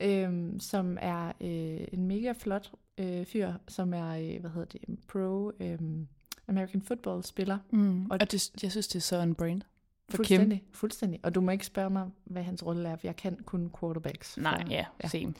[0.00, 4.80] øhm, som er øh, en mega flot øh, fyr, som er, øh, hvad hedder det,
[5.08, 6.08] pro øhm,
[6.48, 7.58] American football spiller.
[7.70, 8.02] Mm.
[8.04, 9.62] Og- Og, og det, jeg synes, det er så en brand.
[10.08, 10.36] For Kim.
[10.38, 11.20] Fuldstændig, fuldstændig.
[11.22, 14.36] Og du må ikke spørge mig, hvad hans rolle er, for jeg kan kun quarterbacks.
[14.36, 15.08] Nej, så, ja, ja.
[15.08, 15.34] same.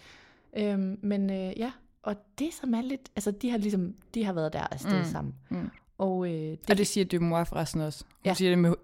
[0.56, 4.32] Øhm, men øh, ja, og det som er lidt, altså de har ligesom, de har
[4.32, 4.98] været der afsted mm.
[4.98, 5.34] Mm, sammen.
[5.48, 5.70] mm.
[5.98, 8.04] Og øh, det, Og det siger Dumois forresten også.
[8.04, 8.34] Hun Ja.
[8.34, 8.74] siger det med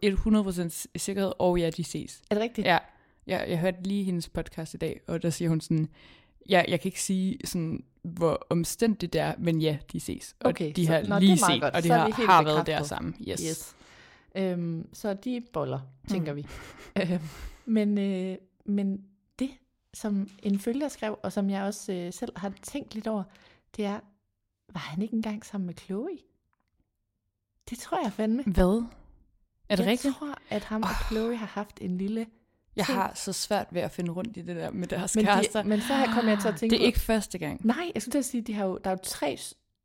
[0.87, 2.23] 100% sikkerhed, og ja, de ses.
[2.31, 2.67] er det rigtigt?
[2.67, 2.79] Ja,
[3.27, 5.89] jeg, jeg hørte lige hendes podcast i dag, og der siger hun sådan,
[6.49, 10.37] ja, jeg kan ikke sige sådan, hvor omstændigt det er, men ja, de ses.
[10.41, 11.75] Og Okay, de så- har det lige er meget set, godt.
[11.75, 13.15] og de Så er har, har været der sammen.
[13.29, 13.41] Yes.
[13.41, 13.77] Yes.
[14.35, 16.37] Øhm, så de boller, tænker Mm.
[16.37, 16.47] vi.
[17.03, 17.23] Øhm,
[17.67, 19.05] men, øh, men
[19.39, 19.51] det,
[19.95, 23.23] som en følger skrev, og som jeg også øh, selv har tænkt lidt over,
[23.77, 24.01] det er,
[24.73, 26.19] var han ikke engang sammen med Chloe?
[27.71, 28.43] Det tror jeg fandme.
[28.43, 28.85] Hvad?
[29.69, 30.15] Er det jeg rigtigt?
[30.17, 32.27] tror, at ham og Chloe har haft en lille...
[32.77, 32.99] Jeg ting.
[32.99, 35.63] har så svært ved at finde rundt i det der med deres Men, kærester.
[35.63, 37.67] de, men så kom jeg til at tænke det er ikke første gang.
[37.67, 39.37] Nej, jeg skulle til at sige, de har jo, der er jo tre,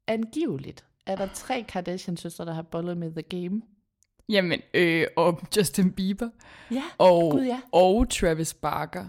[0.08, 3.62] angiveligt, er der tre Kardashian-søstre, der har bollet med The Game.
[4.30, 6.30] Jamen, øh, og Justin Bieber,
[6.72, 7.60] Ja, og, Gud, ja.
[7.72, 9.06] og Travis Barker.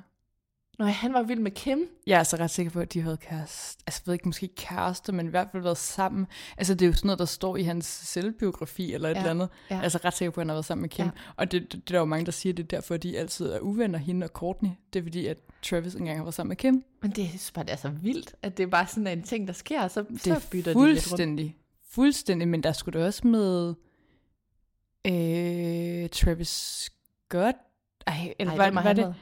[0.79, 1.89] Nå, han var vild med Kim.
[2.07, 3.83] Jeg er så ret sikker på, at de havde kæreste.
[3.87, 6.27] Altså, jeg ved ikke, måske kærester, men i hvert fald været sammen.
[6.57, 9.31] Altså, det er jo sådan noget, der står i hans selvbiografi eller et Ja, eller
[9.31, 9.49] andet.
[9.71, 9.77] ja.
[9.77, 9.83] Ja.
[9.83, 11.05] Altså, ret sikker på, at han har været sammen med Kim.
[11.05, 11.11] Ja.
[11.37, 13.47] Og det, det, det, er jo mange, der siger, det er derfor, at de altid
[13.53, 14.71] er uvenner, hende og Courtney.
[14.93, 16.85] Det er fordi, at Travis engang har været sammen med Kim.
[17.03, 19.47] Men det er bare det er så vildt, at det er bare sådan en ting,
[19.49, 21.03] der sker, og så, Det så er bytter de lidt rundt.
[21.03, 21.57] fuldstændig,
[21.91, 22.49] fuldstændig.
[22.49, 23.75] Men der skulle da også med
[25.07, 27.57] øh, Travis Scott.
[28.07, 29.15] Ej, eller Ej, var, var han det?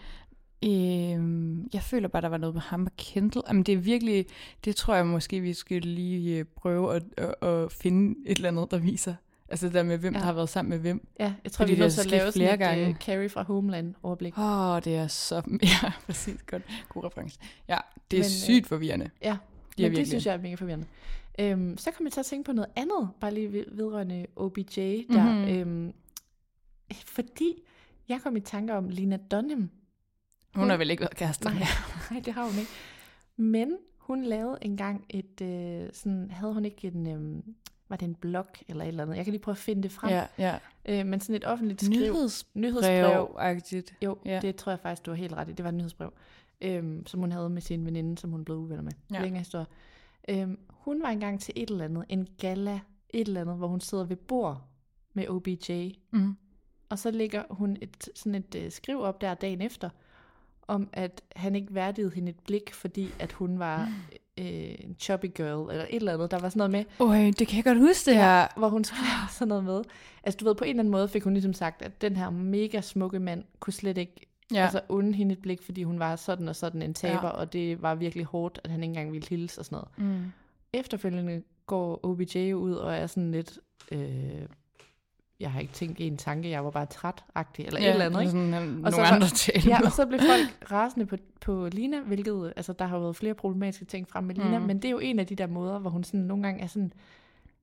[0.66, 3.42] Øhm, jeg føler bare, der var noget med ham og Kendall.
[3.48, 4.26] Jamen, det er virkelig,
[4.64, 8.48] det tror jeg måske, vi skal lige øh, prøve at, at, at finde et eller
[8.48, 9.14] andet, der viser.
[9.48, 10.18] Altså det der med, hvem Ja.
[10.18, 11.06] der har været sammen med hvem.
[11.20, 12.88] Ja, jeg tror, Fordi vi er nødt til at lave flere sådan et gange.
[12.88, 14.38] uh, Carrie fra Homeland overblik.
[14.38, 15.42] Åh, oh, det er så...
[15.82, 16.42] Ja, præcis.
[16.46, 16.62] Godt.
[16.88, 17.38] God reference.
[17.68, 17.76] Ja,
[18.10, 19.10] det er Men, øh, sygt forvirrende.
[19.22, 19.38] Ja, er men
[19.76, 20.06] det virkelig.
[20.06, 20.86] synes jeg er mega forvirrende.
[21.38, 24.62] Øhm, så kom jeg til at tænke på noget andet, bare lige ved- vedrørende OBJ
[25.10, 25.32] der.
[25.34, 25.48] Mhm.
[25.48, 25.92] Øhm,
[27.06, 27.62] fordi
[28.08, 29.70] jeg kom i tanke om Lina Dunham.
[30.54, 31.62] Hun har vel ikke været kærester Nej,
[32.10, 32.70] nej, det har hun ikke.
[33.36, 37.42] Men hun lavede engang et, øh, sådan, havde hun ikke en, øh,
[37.88, 39.16] var det en blog eller et eller andet?
[39.16, 40.10] Jeg kan lige prøve at finde det frem.
[40.10, 40.58] Ja, ja.
[40.86, 42.00] Øh, men sådan et offentligt skriv.
[42.00, 42.60] Nyhedsbrev.
[42.62, 43.34] nyhedsbrev.
[43.38, 44.40] agtigt Jo, Ja.
[44.42, 45.52] det tror jeg faktisk, du har helt ret i.
[45.52, 46.12] Det var et nyhedsbrev,
[46.60, 48.92] øhm, som hun havde med sin veninde, som hun blev uvenner med.
[49.12, 49.20] Ja.
[49.22, 49.66] Længere historie.
[50.28, 52.80] Øhm, hun var engang til et eller andet, en gala,
[53.10, 54.62] et eller andet, hvor hun sidder ved bord
[55.14, 55.88] med OBJ.
[56.10, 56.36] Mm.
[56.88, 59.90] Og så lægger hun et, sådan et øh, skriv op der dagen efter,
[60.68, 63.88] om at han ikke værdigede hende et blik, fordi at hun var
[64.38, 66.30] øh, en chubby girl, eller et eller andet.
[66.30, 68.58] Der var sådan noget med, Øj, det kan jeg godt huske det her.
[68.58, 68.98] hvor hun skrev
[69.38, 69.82] sådan noget med.
[70.24, 72.30] Altså du ved, på en eller anden måde fik hun ligesom sagt, at den her
[72.30, 74.56] mega smukke mand kunne slet ikke Ja.
[74.56, 74.62] ja.
[74.64, 77.26] altså unde hende et blik, fordi hun var sådan og sådan en taber, Ja.
[77.26, 77.30] ja.
[77.30, 80.14] og det var virkelig hårdt, at han ikke engang ville hilse og sådan noget.
[80.22, 80.32] Mm.
[80.74, 83.58] Efterfølgende går OBJ ud og er sådan lidt,
[83.92, 84.42] øh,
[85.40, 88.20] jeg har ikke tænkt en tanke, jeg var bare træt-agtig, eller ja, et eller andet,
[88.20, 88.30] ikke?
[88.30, 89.62] Sådan, nogle Og så andre til.
[89.66, 93.16] Ja, og så blev folk rasende på, på Lina, hvilket, altså der har jo været
[93.16, 94.64] flere problematiske ting frem med Lina, Mm.
[94.64, 96.66] men det er jo en af de der måder, hvor hun sådan nogle gange er
[96.66, 96.92] sådan,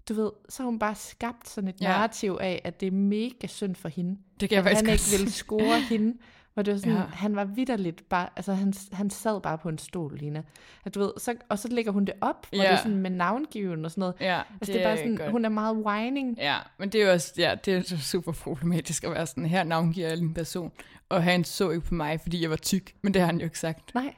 [0.09, 1.87] du ved, så har hun bare skabt sådan et Ja.
[1.87, 4.17] narrativ af, at det er mega synd for hende.
[4.39, 6.17] det kan jeg at faktisk han ikke ville score hende.
[6.53, 7.01] Hvor det var sådan, Ja.
[7.13, 10.43] han var vidderligt bare, altså han, han sad bare på en stol, Lina.
[10.85, 12.63] At du ved, så, og så lægger hun det op, hvor Ja.
[12.63, 14.15] det er sådan med navngiven og sådan noget.
[14.19, 15.31] Ja, Altså det, er bare sådan, godt.
[15.31, 16.37] hun er meget whining.
[16.37, 19.63] Ja, men det er jo også, ja, det er super problematisk at være sådan, her
[19.63, 20.71] navngiver jeg en person,
[21.09, 23.43] og han så ikke på mig, fordi jeg var tyk, men det har han jo
[23.43, 23.95] ikke sagt.
[23.95, 24.13] Nej,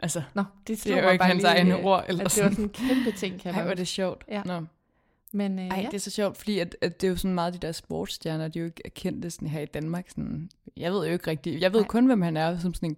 [0.00, 2.42] Altså, nå, det, det er jo ikke bare hans egne øh, ord, eller At det
[2.44, 2.70] var sådan.
[2.70, 4.24] sådan en kæmpe ting, kan Ej, er det sjovt.
[4.28, 4.42] Ja.
[4.44, 4.60] Nå.
[5.32, 5.86] Men øh, Ej, ja.
[5.86, 8.48] det er så sjovt, fordi at, at det er jo sådan meget de der sportsstjerner,
[8.48, 10.10] de er jo ikke kendte sådan her i Danmark.
[10.10, 11.88] Sådan, jeg ved jo ikke rigtigt, jeg ved Nej.
[11.88, 12.96] kun, hvem han er som sådan en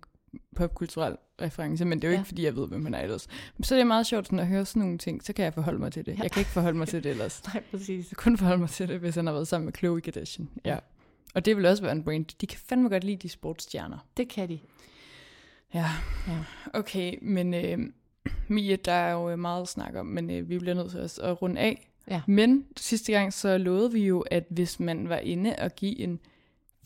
[0.56, 2.18] popkulturel reference, men det er jo Ja.
[2.18, 3.26] ikke, fordi jeg ved, hvem han er ellers.
[3.56, 5.54] Men så er det meget sjovt sådan at høre sådan nogle ting, så kan jeg
[5.54, 6.18] forholde mig til det.
[6.18, 6.22] Ja.
[6.22, 7.42] Jeg kan ikke forholde mig til det ellers.
[7.54, 7.88] Nej, præcis.
[8.10, 10.48] Jeg kan kun forholde mig til det, hvis han har været sammen med Khloe Kardashian.
[10.64, 10.78] Ja.
[11.34, 12.24] Og det vil også være en brand.
[12.40, 13.98] De kan fandme godt lide de sportsstjerner.
[14.16, 14.58] Det kan de.
[15.74, 15.90] Ja.
[16.28, 16.38] Ja.
[16.74, 17.78] Okay, men øh,
[18.48, 21.42] Mia, der er jo meget at snakke om, men øh, vi bliver nødt til at
[21.42, 21.90] runde af.
[22.10, 22.22] Ja.
[22.26, 26.20] Men sidste gang så lovede vi jo, at hvis man var inde og give en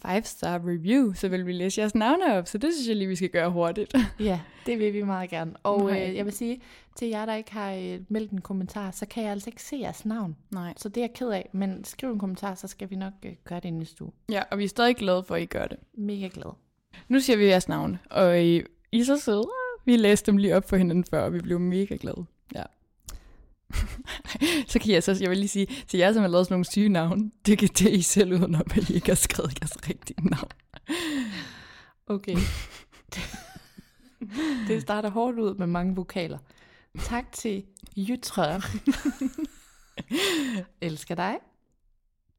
[0.07, 3.17] 5-star review, så ville vi læse jeres navne op, så det synes jeg lige, vi
[3.17, 3.95] skal gøre hurtigt.
[4.21, 5.53] Ja, det vil vi meget gerne.
[5.63, 6.09] Og Nej.
[6.09, 6.61] øh, jeg vil sige,
[6.97, 9.77] til jer, der ikke har øh, meldt en kommentar, så kan jeg altså ikke se
[9.77, 10.37] jeres navn.
[10.51, 10.75] Nej.
[10.77, 13.33] Så det er jeg ked af, men skriv en kommentar, så skal vi nok øh,
[13.45, 14.13] gøre det næste uge.
[14.31, 15.79] Ja, og vi er stadig glade for, at I gør det.
[15.95, 16.53] Mega glad.
[17.09, 18.63] Nu siger vi jeres navne, og I,
[18.93, 19.49] I er så søde.
[19.85, 22.25] Vi læste dem lige op for hinanden før, og vi blev mega glade.
[22.55, 22.63] Ja.
[24.67, 26.65] Så kan jeg så, jeg vil lige sige, til jer, som har lavet sådan nogle
[26.65, 30.29] syge navne, det kan det I selv udenom, at I ikke har skrevet jeres rigtige
[30.29, 30.51] navn.
[32.07, 32.37] Okay.
[34.69, 36.39] det starter hårdt ud med mange vokaler.
[36.99, 37.65] Tak til
[37.97, 38.61] Jytre.
[40.81, 41.39] Elsker dig.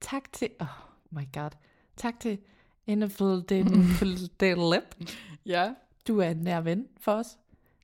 [0.02, 0.50] Tak til...
[0.60, 0.68] Oh
[1.12, 1.50] my god.
[1.98, 2.38] Tak til
[2.88, 3.40] NFL
[4.40, 4.96] Delep.
[5.46, 5.74] Ja.
[6.08, 7.38] Du er en nær ven for os.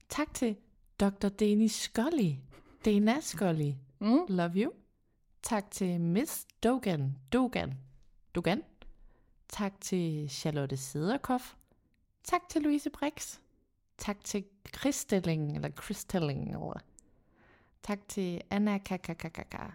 [0.09, 0.55] Tak til
[0.99, 1.27] Dr.
[1.27, 2.31] Dani Scully.
[2.85, 3.75] Dana Scully.
[3.99, 4.25] Mm.
[4.29, 4.71] Love you.
[5.43, 7.17] Tak til Miss Dogan.
[7.33, 7.73] Dogan.
[8.35, 8.61] Dogan.
[9.49, 11.53] Tak til Charlotte Sederkoff.
[12.23, 13.37] Tak til Louise Brix.
[13.97, 14.43] Tak til
[14.77, 16.79] Christelling, eller Christelling, eller...
[17.83, 19.65] Tak til Anna Kakakakaka.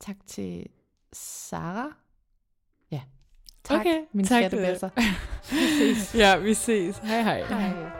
[0.00, 0.66] Tak til
[1.12, 1.92] Sara.
[2.90, 3.02] Ja.
[3.64, 4.90] Tak, Okay, min tak skattebasser.
[5.50, 6.14] Vi ses.
[6.14, 6.98] Ja, vi ses.
[6.98, 7.44] Hej hej.
[7.44, 7.99] Hej.